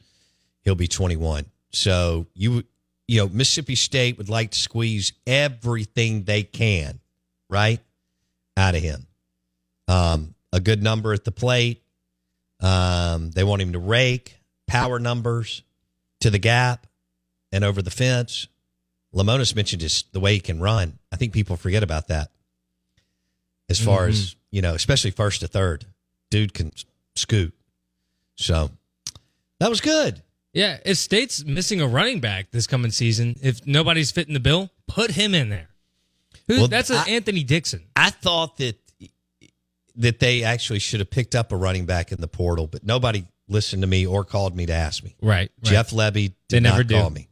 he'll 0.62 0.76
be 0.76 0.88
21. 0.88 1.44
So 1.72 2.26
you 2.32 2.64
you 3.07 3.21
know, 3.21 3.29
Mississippi 3.29 3.75
State 3.75 4.19
would 4.19 4.29
like 4.29 4.53
to 4.53 4.59
squeeze 4.59 5.12
everything 5.27 6.25
they 6.25 6.43
can, 6.43 7.01
right? 7.51 7.81
Out 8.57 8.75
of 8.75 8.83
him. 8.83 9.07
Um, 9.88 10.35
a 10.53 10.61
good 10.61 10.83
number 10.83 11.12
at 11.12 11.25
the 11.25 11.33
plate. 11.33 11.83
Um, 12.61 13.31
they 13.33 13.45
want 13.45 13.61
him 13.61 13.73
to 13.73 13.79
rake, 13.79 14.38
power 14.67 14.99
numbers 14.99 15.62
to 16.21 16.31
the 16.31 16.38
gap 16.38 16.87
and 17.53 17.64
over 17.64 17.83
the 17.83 17.90
fence. 17.90 18.49
Lemonis 19.14 19.55
mentioned 19.55 19.81
just 19.81 20.12
the 20.12 20.21
way 20.21 20.35
he 20.35 20.40
can 20.40 20.61
run. 20.61 20.99
I 21.12 21.17
think 21.17 21.33
people 21.33 21.57
forget 21.57 21.83
about 21.83 22.09
that. 22.09 22.31
As 23.69 23.79
far 23.81 24.07
as, 24.07 24.37
you 24.51 24.62
know, 24.62 24.75
especially 24.75 25.11
first 25.11 25.40
to 25.40 25.49
third, 25.49 25.85
dude 26.31 26.53
can 26.55 26.73
scoot. 27.14 27.55
So 28.37 28.71
that 29.61 29.71
was 29.71 29.81
good. 29.81 30.23
Yeah, 30.55 30.79
if 30.87 30.97
State's 30.99 31.45
missing 31.45 31.81
a 31.81 31.87
running 31.87 32.21
back 32.21 32.51
this 32.53 32.67
coming 32.67 32.90
season, 32.93 33.37
if 33.43 33.67
nobody's 33.67 34.11
fitting 34.12 34.35
the 34.35 34.40
bill, 34.40 34.71
put 34.87 35.11
him 35.11 35.35
in 35.35 35.49
there. 35.51 35.69
Who, 36.49 36.59
Well, 36.59 36.69
that's 36.69 36.90
I- 36.90 37.09
Anthony 37.09 37.43
Dixon. 37.45 37.83
I 37.97 38.11
thought 38.11 38.57
that 38.59 38.79
that 39.97 40.19
they 40.19 40.43
actually 40.43 40.81
should 40.81 40.99
have 41.01 41.11
picked 41.11 41.35
up 41.37 41.53
a 41.53 41.57
running 41.57 41.87
back 41.87 42.11
in 42.12 42.21
the 42.21 42.27
portal, 42.29 42.67
but 42.67 42.85
nobody 42.85 43.25
listened 43.49 43.83
to 43.83 43.87
me 43.87 44.07
or 44.07 44.25
called 44.25 44.57
me 44.57 44.67
to 44.67 44.73
ask 44.73 45.05
me. 45.05 45.14
Right. 45.23 45.38
right. 45.38 45.51
Jeff 45.62 45.93
Levy 45.93 46.29
did 46.29 46.37
They 46.49 46.61
never 46.61 46.79
not 46.79 46.87
do. 46.88 46.95
call 46.97 47.11
me. 47.11 47.29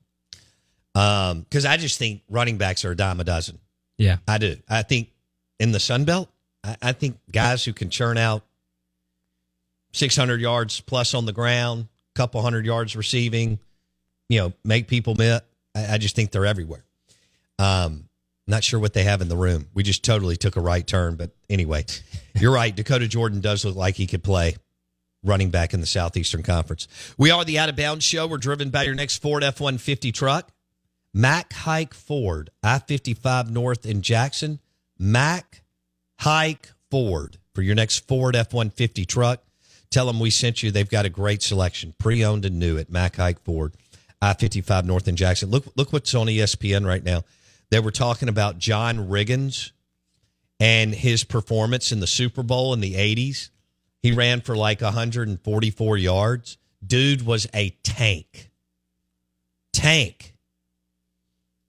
Um, 0.95 1.41
because 1.41 1.65
I 1.65 1.77
just 1.77 1.99
think 1.99 2.23
running 2.31 2.59
backs 2.59 2.85
are 2.85 2.93
a 2.93 2.97
dime 2.97 3.19
a 3.19 3.25
dozen. 3.25 3.59
Yeah. 3.99 4.19
I 4.29 4.39
do. 4.39 4.57
I 4.69 4.83
think 4.83 5.11
in 5.59 5.73
the 5.73 5.81
Sun 5.81 6.05
Belt, 6.05 6.29
I, 6.63 6.77
I 6.83 6.93
think 6.93 7.19
guys 7.33 7.65
who 7.65 7.73
can 7.73 7.91
churn 7.91 8.17
out 8.17 8.45
600 9.93 10.41
yards 10.41 10.81
plus 10.81 11.15
on 11.15 11.27
the 11.27 11.33
ground, 11.33 11.89
couple 12.14 12.42
hundred 12.42 12.66
yards 12.66 12.96
receiving, 12.96 13.59
you 14.29 14.40
know, 14.40 14.53
make 14.64 14.88
people 14.88 15.14
miss. 15.14 15.40
I, 15.75 15.94
I 15.94 15.98
just 15.98 16.16
think 16.16 16.31
they're 16.31 16.46
everywhere. 16.46 16.85
Um, 17.59 18.09
not 18.46 18.64
sure 18.64 18.81
what 18.81 18.92
they 18.92 19.05
have 19.05 19.20
in 19.20 19.29
the 19.29 19.37
room. 19.37 19.68
We 19.72 19.83
just 19.83 20.05
totally 20.05 20.37
took 20.37 20.57
a 20.57 20.61
right 20.61 20.87
turn, 20.87 21.16
but 21.16 21.31
anyway, 21.48 21.87
you're 22.35 22.53
right. 22.53 22.75
Dakota 22.75 23.09
Jordan 23.09 23.40
does 23.40 23.64
look 23.64 23.77
like 23.77 23.96
he 23.96 24.07
could 24.07 24.25
play 24.25 24.57
running 25.22 25.51
back 25.51 25.72
in 25.72 25.81
the 25.81 25.87
Southeastern 25.87 26.42
Conference. 26.42 26.88
We 27.16 27.31
are 27.31 27.44
the 27.44 27.59
Out 27.59 27.68
of 27.68 27.77
Bounds 27.77 28.05
Show. 28.05 28.27
We're 28.27 28.38
driven 28.38 28.70
by 28.70 28.83
your 28.83 28.94
next 28.94 29.18
Ford 29.18 29.44
F 29.44 29.61
150 29.61 30.12
truck. 30.12 30.51
Mac 31.14 31.53
Haik 31.53 31.94
Ford, 31.94 32.51
I 32.62 32.79
55 32.79 33.51
North 33.51 33.85
in 33.87 34.03
Jackson. 34.03 34.61
Mac 34.98 35.62
Haik 36.20 36.70
Ford 36.90 37.38
for 37.55 37.62
your 37.62 37.75
next 37.75 38.09
Ford 38.09 38.35
F 38.35 38.53
150 38.53 39.05
truck. 39.05 39.42
Tell 39.92 40.07
them 40.07 40.18
we 40.18 40.31
sent 40.31 40.62
you. 40.62 40.70
They've 40.70 40.88
got 40.88 41.05
a 41.05 41.11
great 41.11 41.42
selection, 41.42 41.94
pre 41.98 42.24
owned 42.24 42.44
and 42.46 42.59
new 42.59 42.78
at 42.78 42.90
Mac 42.90 43.16
Haik 43.16 43.38
Ford, 43.40 43.74
I 44.20 44.33
55 44.33 44.87
North 44.87 45.07
in 45.07 45.16
Jackson. 45.16 45.50
Look, 45.50 45.66
look 45.76 45.92
what's 45.92 46.14
on 46.14 46.26
ESPN 46.26 46.87
right 46.87 47.05
now. 47.05 47.24
They 47.70 47.78
were 47.78 47.90
talking 47.90 48.28
about 48.28 48.59
John 48.59 49.09
Riggins 49.11 49.70
and 50.59 50.94
his 50.94 51.24
performance 51.24 51.92
in 51.92 52.00
the 52.00 52.07
Super 52.07 52.42
Bowl 52.42 52.72
in 52.72 52.81
the 52.81 52.94
80s. 52.94 53.50
He 54.02 54.12
ran 54.12 54.40
for 54.40 54.57
like 54.57 54.81
144 54.81 55.96
yards. 55.98 56.57
Dude 56.85 57.24
was 57.24 57.46
a 57.55 57.70
tank. 57.83 58.50
Tank 59.72 60.35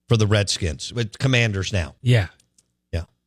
for 0.08 0.16
the 0.16 0.26
Redskins 0.26 0.92
with 0.92 1.18
Commanders 1.18 1.72
now. 1.72 1.94
Yeah. 2.02 2.28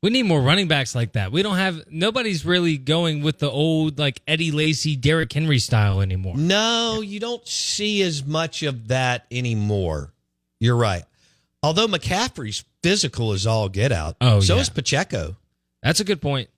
We 0.04 0.12
need 0.12 0.24
more 0.24 0.42
running 0.42 0.68
backs 0.68 0.94
like 0.94 1.14
that. 1.14 1.32
We 1.32 1.42
don't 1.42 1.58
have 1.58 1.84
nobody's 1.90 2.46
really 2.46 2.78
going 2.78 3.24
with 3.24 3.40
the 3.40 3.50
old 3.50 3.98
like 3.98 4.22
Eddie 4.28 4.52
Lacy, 4.52 4.96
Derrick 4.96 5.34
Henry 5.34 5.58
style 5.60 6.02
anymore. 6.02 6.36
No, 6.38 7.02
you 7.02 7.20
don't 7.20 7.46
see 7.48 8.04
as 8.04 8.24
much 8.24 8.62
of 8.62 8.90
that 8.90 9.26
anymore. 9.32 10.14
You're 10.60 10.76
right. 10.76 11.04
Although 11.64 11.88
McCaffrey's 11.88 12.64
physical 12.84 13.34
is 13.34 13.48
all 13.48 13.70
get 13.70 13.92
out. 13.92 14.18
Oh, 14.22 14.40
so 14.40 14.56
yeah. 14.56 14.62
is 14.62 14.70
Pacheco. 14.70 15.36
That's 15.82 16.00
a 16.00 16.04
good 16.04 16.22
point. 16.22 16.50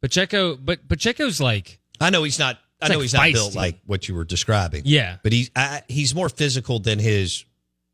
Pacheco, 0.00 0.56
but 0.56 0.88
Pacheco's 0.88 1.40
like 1.40 1.78
I 2.00 2.10
know 2.10 2.22
he's 2.22 2.38
not. 2.38 2.58
I 2.80 2.88
know 2.88 2.94
like 2.94 3.02
he's 3.02 3.14
not 3.14 3.32
built 3.32 3.54
like 3.54 3.80
what 3.86 4.08
you 4.08 4.14
were 4.14 4.24
describing. 4.24 4.82
Yeah. 4.84 5.16
but 5.22 5.32
he's 5.32 5.50
I, 5.54 5.82
he's 5.88 6.14
more 6.14 6.28
physical 6.28 6.78
than 6.78 6.98
his 6.98 7.44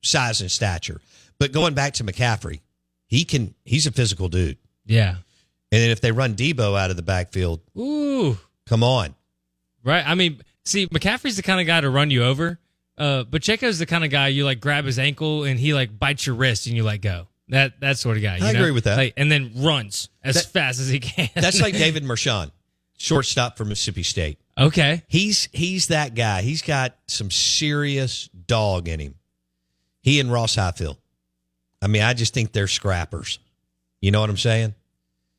size 0.03 0.41
and 0.41 0.51
stature. 0.53 1.01
But 1.39 1.53
going 1.53 1.75
back 1.75 1.95
to 1.95 2.05
McCaffrey, 2.05 2.61
he 3.07 3.25
can. 3.25 3.55
He's 3.65 3.87
a 3.87 3.93
physical 3.93 4.29
dude. 4.29 4.59
Yeah. 4.87 5.17
And 5.73 5.83
then 5.83 5.91
if 5.91 6.01
they 6.01 6.13
run 6.13 6.35
Deebo 6.35 6.79
out 6.79 6.91
of 6.91 6.97
the 6.97 7.03
backfield, 7.03 7.61
Ooh. 7.79 8.39
come 8.67 8.83
on. 8.85 9.15
Right. 9.83 10.05
I 10.07 10.15
mean, 10.15 10.41
see, 10.65 10.87
McCaffrey's 10.87 11.37
the 11.37 11.43
kind 11.43 11.61
of 11.61 11.67
guy 11.67 11.81
to 11.81 11.91
run 11.91 12.11
you 12.11 12.23
over. 12.25 12.59
Uh, 12.97 13.25
Pacheco's 13.25 13.79
the 13.81 13.87
kind 13.87 14.05
of 14.05 14.11
guy 14.11 14.29
you 14.29 14.45
like 14.45 14.61
grab 14.61 14.85
his 14.85 14.99
ankle 15.01 15.43
and 15.45 15.59
he 15.59 15.75
like 15.75 15.99
bites 15.99 16.27
your 16.27 16.37
wrist 16.37 16.67
and 16.67 16.77
you 16.77 16.85
let 16.85 17.01
go. 17.01 17.27
That 17.49 17.81
that 17.81 17.99
sort 17.99 18.17
of 18.17 18.23
guy. 18.23 18.37
you 18.39 18.47
I 18.47 18.53
know? 18.53 18.61
agree 18.61 18.71
with 18.71 18.85
that. 18.85 18.97
Like, 18.97 19.15
and 19.17 19.31
then 19.33 19.51
runs 19.57 20.09
as 20.23 20.37
That- 20.37 20.47
fast 20.47 20.81
as 20.81 20.89
he 20.89 21.01
can. 21.01 21.29
That's 21.35 21.61
like 21.61 21.75
David 21.79 22.05
Mershon, 22.05 22.53
shortstop 22.97 23.57
for 23.59 23.65
Mississippi 23.65 24.03
State. 24.05 24.39
okay. 24.57 25.03
He's 25.09 25.49
he's 25.53 25.89
that 25.89 26.15
guy. 26.15 26.43
He's 26.43 26.63
got 26.63 26.97
some 27.09 27.31
serious 27.33 28.29
dog 28.29 28.89
in 28.89 29.01
him. 29.01 29.17
He 30.03 30.21
and 30.21 30.31
Ross 30.33 30.55
Highfill. 30.55 30.97
I 31.83 31.89
mean, 31.89 32.03
I 32.03 32.15
just 32.15 32.33
think 32.33 32.53
they're 32.53 32.69
scrappers. 32.69 33.41
You 34.05 34.11
know 34.11 34.21
what 34.21 34.29
I'm 34.29 34.37
saying? 34.37 34.75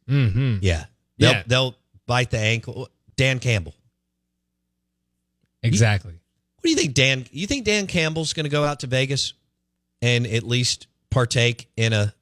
Mm-hmm. 0.10 0.58
Yeah. 0.62 0.86
They'll 1.20 1.32
Yeah. 1.34 1.44
they'll 1.46 1.76
bite 2.08 2.32
the 2.32 2.40
ankle. 2.40 2.90
Dan 3.16 3.38
Campbell. 3.38 3.76
Exactly. 5.62 6.14
What 6.14 6.64
do 6.64 6.70
you 6.72 6.76
think, 6.76 6.96
Dan? 6.96 7.26
You 7.32 7.46
think 7.46 7.64
Dan 7.66 7.86
Campbell's 7.86 8.34
going 8.34 8.46
to 8.46 8.50
go 8.50 8.64
out 8.64 8.80
to 8.80 8.88
Vegas 8.88 9.34
and 10.02 10.26
at 10.26 10.42
least 10.42 10.88
partake 11.12 11.70
in 11.78 11.94
a 11.94 12.16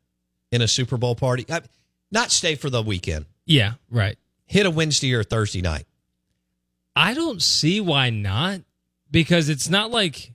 in 0.51 0.62
a 0.62 0.67
Super 0.67 0.97
Bowl 0.97 1.15
party? 1.15 1.45
I, 1.49 1.62
not 2.12 2.29
stay 2.29 2.56
for 2.56 2.69
the 2.69 2.82
weekend. 2.82 3.25
Yeah. 3.45 3.75
Right. 3.89 4.17
Hit 4.45 4.65
a 4.65 4.69
Wednesday 4.69 5.13
or 5.13 5.21
a 5.21 5.23
Thursday 5.23 5.62
night. 5.62 5.86
I 6.93 7.13
don't 7.13 7.41
see 7.41 7.79
why 7.79 8.10
not 8.10 8.60
because 9.10 9.47
it's 9.47 9.69
not 9.69 9.91
like, 9.91 10.34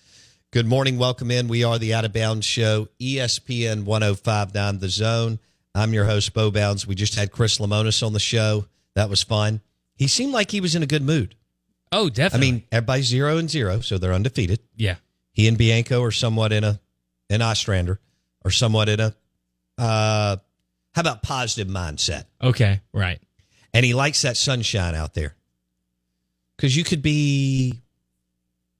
Good 0.54 0.68
morning, 0.68 0.98
welcome 0.98 1.32
in. 1.32 1.48
We 1.48 1.64
are 1.64 1.80
the 1.80 1.94
Out 1.94 2.04
of 2.04 2.12
Bounds 2.12 2.46
Show, 2.46 2.86
ESPN 3.00 3.82
1059 3.82 4.78
The 4.78 4.88
Zone. 4.88 5.40
I'm 5.74 5.92
your 5.92 6.04
host, 6.04 6.32
Bo 6.32 6.52
Bounds. 6.52 6.86
We 6.86 6.94
just 6.94 7.16
had 7.16 7.32
Chris 7.32 7.58
Lemonis 7.58 8.06
on 8.06 8.12
the 8.12 8.20
show. 8.20 8.66
That 8.94 9.10
was 9.10 9.24
fun. 9.24 9.62
He 9.96 10.06
seemed 10.06 10.32
like 10.32 10.52
he 10.52 10.60
was 10.60 10.76
in 10.76 10.84
a 10.84 10.86
good 10.86 11.02
mood. 11.02 11.34
Oh, 11.90 12.08
definitely. 12.08 12.48
I 12.48 12.52
mean, 12.52 12.62
everybody's 12.70 13.06
zero 13.06 13.36
and 13.36 13.50
zero, 13.50 13.80
so 13.80 13.98
they're 13.98 14.12
undefeated. 14.12 14.60
yeah. 14.76 14.94
He 15.32 15.48
and 15.48 15.58
Bianco 15.58 16.00
are 16.04 16.12
somewhat 16.12 16.52
in 16.52 16.62
a, 16.62 16.78
and 17.28 17.42
Ostrander 17.42 17.98
are 18.44 18.52
somewhat 18.52 18.88
in 18.88 19.00
a, 19.00 19.12
uh, 19.76 20.36
how 20.92 21.00
about 21.00 21.24
positive 21.24 21.66
mindset? 21.66 22.26
Okay. 22.40 22.80
Right. 22.92 23.20
and 23.72 23.84
he 23.84 23.92
likes 23.92 24.22
that 24.22 24.36
sunshine 24.36 24.94
out 24.94 25.14
there. 25.14 25.34
Because 26.56 26.76
you 26.76 26.84
could 26.84 27.02
be 27.02 27.80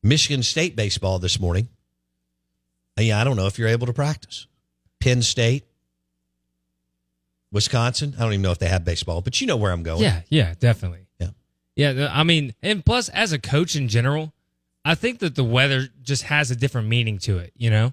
Michigan 0.05 0.43
State 0.43 0.77
baseball 0.77 1.19
this 1.19 1.41
morning. 1.41 1.69
Yeah, 3.01 3.21
I 3.21 3.25
don't 3.25 3.37
know 3.37 3.47
if 3.47 3.59
you're 3.59 3.69
able 3.69 3.87
to 3.87 3.93
practice. 3.93 4.47
Penn 5.01 5.23
State, 5.23 5.65
Wisconsin. 7.51 8.15
I 8.17 8.23
don't 8.23 8.35
even 8.35 8.43
know 8.43 8.53
if 8.53 8.59
they 8.59 8.69
have 8.69 8.85
baseball, 8.85 9.23
but 9.23 9.41
you 9.41 9.47
know 9.47 9.57
where 9.57 9.73
I'm 9.73 9.83
going. 9.83 10.03
Yeah. 10.03 10.21
Yeah. 10.29 10.55
Definitely. 10.61 11.07
Yeah. 11.19 11.29
Yeah. 11.75 12.09
I 12.13 12.23
mean, 12.23 12.55
and 12.63 12.85
plus, 12.85 13.09
as 13.09 13.33
a 13.33 13.39
coach 13.39 13.75
in 13.75 13.89
general, 13.89 14.33
I 14.85 14.95
think 14.95 15.21
that 15.21 15.35
the 15.35 15.43
weather 15.43 15.89
just 16.03 16.25
has 16.25 16.51
a 16.51 16.57
different 16.57 16.87
meaning 16.87 17.19
to 17.21 17.39
it. 17.39 17.53
You 17.57 17.71
know, 17.71 17.93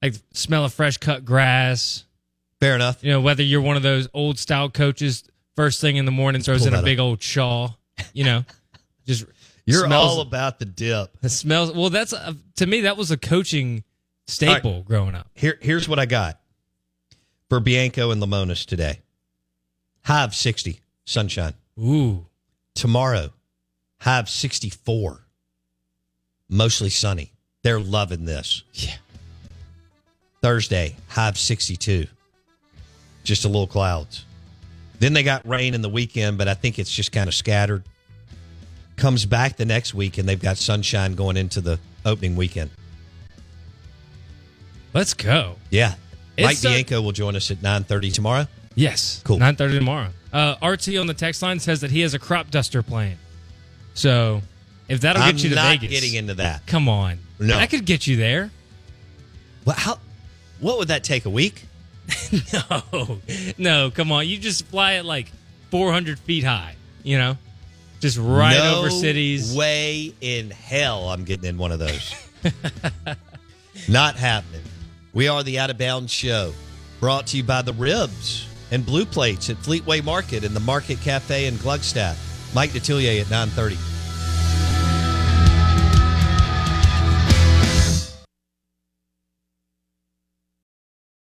like 0.00 0.14
smell 0.32 0.64
of 0.64 0.72
fresh 0.72 0.96
cut 0.96 1.24
grass. 1.24 2.04
Fair 2.60 2.74
enough. 2.74 3.02
You 3.02 3.10
know, 3.10 3.20
whether 3.20 3.42
you're 3.42 3.60
one 3.60 3.76
of 3.76 3.82
those 3.82 4.08
old 4.14 4.38
style 4.38 4.70
coaches, 4.70 5.24
first 5.56 5.80
thing 5.80 5.96
in 5.96 6.04
the 6.04 6.10
morning 6.12 6.42
throws 6.42 6.64
in 6.64 6.74
a 6.74 6.82
big 6.82 7.00
old 7.00 7.22
shawl. 7.22 7.78
You 8.12 8.24
know, 8.24 8.44
just 9.06 9.24
You're 9.70 9.86
smells, 9.86 10.12
all 10.16 10.20
about 10.20 10.58
the 10.58 10.64
dip. 10.64 11.20
the 11.20 11.28
smells. 11.28 11.72
Well, 11.72 11.90
that's 11.90 12.12
a, 12.12 12.36
to 12.56 12.66
me 12.66 12.82
that 12.82 12.96
was 12.96 13.10
a 13.10 13.16
coaching 13.16 13.84
staple 14.26 14.82
growing 14.82 15.14
up. 15.14 15.28
Here, 15.34 15.58
here's 15.60 15.88
what 15.88 15.98
I 15.98 16.06
got 16.06 16.40
for 17.48 17.60
Bianco 17.60 18.10
and 18.10 18.22
Lemonis 18.22 18.64
today. 18.64 19.00
High 20.04 20.24
of 20.24 20.34
60, 20.34 20.80
sunshine. 21.04 21.54
Ooh. 21.78 22.26
Tomorrow, 22.74 23.30
high 24.00 24.20
of 24.20 24.28
64. 24.28 25.26
mostly 26.48 26.90
sunny. 26.90 27.32
They're 27.62 27.80
loving 27.80 28.24
this. 28.24 28.62
Yeah. 28.72 28.94
Thursday, 30.42 30.96
high 31.08 31.28
of 31.28 31.38
62. 31.38 32.06
Just 33.24 33.44
a 33.44 33.48
little 33.48 33.66
clouds. 33.66 34.24
Then 34.98 35.12
they 35.12 35.22
got 35.22 35.46
rain 35.46 35.74
in 35.74 35.82
the 35.82 35.88
weekend, 35.88 36.38
but 36.38 36.48
I 36.48 36.54
think 36.54 36.78
it's 36.78 36.92
just 36.92 37.12
kind 37.12 37.28
of 37.28 37.34
scattered. 37.34 37.84
Comes 39.00 39.24
back 39.24 39.56
the 39.56 39.64
next 39.64 39.94
week, 39.94 40.18
and 40.18 40.28
they've 40.28 40.40
got 40.40 40.58
sunshine 40.58 41.14
going 41.14 41.38
into 41.38 41.62
the 41.62 41.80
opening 42.04 42.36
weekend. 42.36 42.68
Let's 44.92 45.14
go. 45.14 45.56
Yeah. 45.70 45.94
It's 46.36 46.46
Mike 46.46 46.56
so- 46.58 46.68
Bianco 46.68 47.00
will 47.00 47.12
join 47.12 47.34
us 47.34 47.50
at 47.50 47.62
9.30 47.62 48.12
tomorrow. 48.12 48.46
Yes. 48.74 49.22
Cool. 49.24 49.38
9.30 49.38 49.78
tomorrow. 49.78 50.08
Uh, 50.34 50.54
RT 50.62 50.96
on 50.98 51.06
the 51.06 51.14
text 51.14 51.40
line 51.40 51.58
says 51.60 51.80
that 51.80 51.90
he 51.90 52.00
has 52.00 52.12
a 52.12 52.18
crop 52.18 52.50
duster 52.50 52.82
plan. 52.82 53.16
So 53.94 54.42
if 54.86 55.00
that'll 55.00 55.22
I'm 55.22 55.32
get 55.34 55.44
you 55.44 55.48
to 55.50 55.54
not 55.56 55.78
Vegas. 55.80 55.88
getting 55.88 56.14
into 56.14 56.34
that. 56.34 56.66
Come 56.66 56.86
on. 56.86 57.20
No. 57.38 57.56
I 57.56 57.66
could 57.66 57.86
get 57.86 58.06
you 58.06 58.16
there. 58.16 58.50
Well, 59.64 59.76
how, 59.78 59.98
what 60.60 60.76
would 60.76 60.88
that 60.88 61.04
take, 61.04 61.24
a 61.24 61.30
week? 61.30 61.64
no. 62.52 63.18
No, 63.56 63.90
come 63.90 64.12
on. 64.12 64.28
You 64.28 64.36
just 64.36 64.66
fly 64.66 64.92
it 64.94 65.06
like 65.06 65.32
400 65.70 66.18
feet 66.18 66.44
high, 66.44 66.76
you 67.02 67.16
know? 67.16 67.38
Just 68.00 68.16
right 68.16 68.56
No 68.56 68.78
over 68.78 68.90
cities. 68.90 69.54
way 69.54 70.14
in 70.22 70.50
hell 70.50 71.10
I'm 71.10 71.24
getting 71.24 71.44
in 71.44 71.58
one 71.58 71.70
of 71.70 71.78
those. 71.78 72.14
Not 73.88 74.16
happening. 74.16 74.62
We 75.12 75.28
are 75.28 75.42
the 75.42 75.58
Out 75.58 75.68
of 75.68 75.76
Bounds 75.76 76.10
Show, 76.10 76.54
brought 76.98 77.26
to 77.28 77.36
you 77.36 77.44
by 77.44 77.60
the 77.60 77.74
Ribs 77.74 78.46
and 78.70 78.86
Blue 78.86 79.04
Plates 79.04 79.50
at 79.50 79.56
Fleetway 79.56 80.02
Market 80.02 80.44
and 80.44 80.56
the 80.56 80.60
Market 80.60 81.00
Cafe 81.02 81.46
in 81.46 81.54
Glugstaff. 81.56 82.16
Mike 82.54 82.70
Detillier 82.70 83.20
at 83.20 83.30
930. 83.30 83.76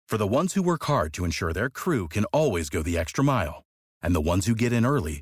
For 0.08 0.18
the 0.18 0.28
ones 0.28 0.54
who 0.54 0.62
work 0.62 0.84
hard 0.84 1.14
to 1.14 1.26
ensure 1.26 1.54
their 1.54 1.70
crew 1.70 2.08
can 2.10 2.26
always 2.26 2.70
go 2.70 2.82
the 2.82 2.98
extra 2.98 3.24
mile, 3.24 3.64
and 4.02 4.14
the 4.14 4.22
ones 4.22 4.46
who 4.46 4.56
get 4.56 4.74
in 4.74 4.86
early 4.86 5.22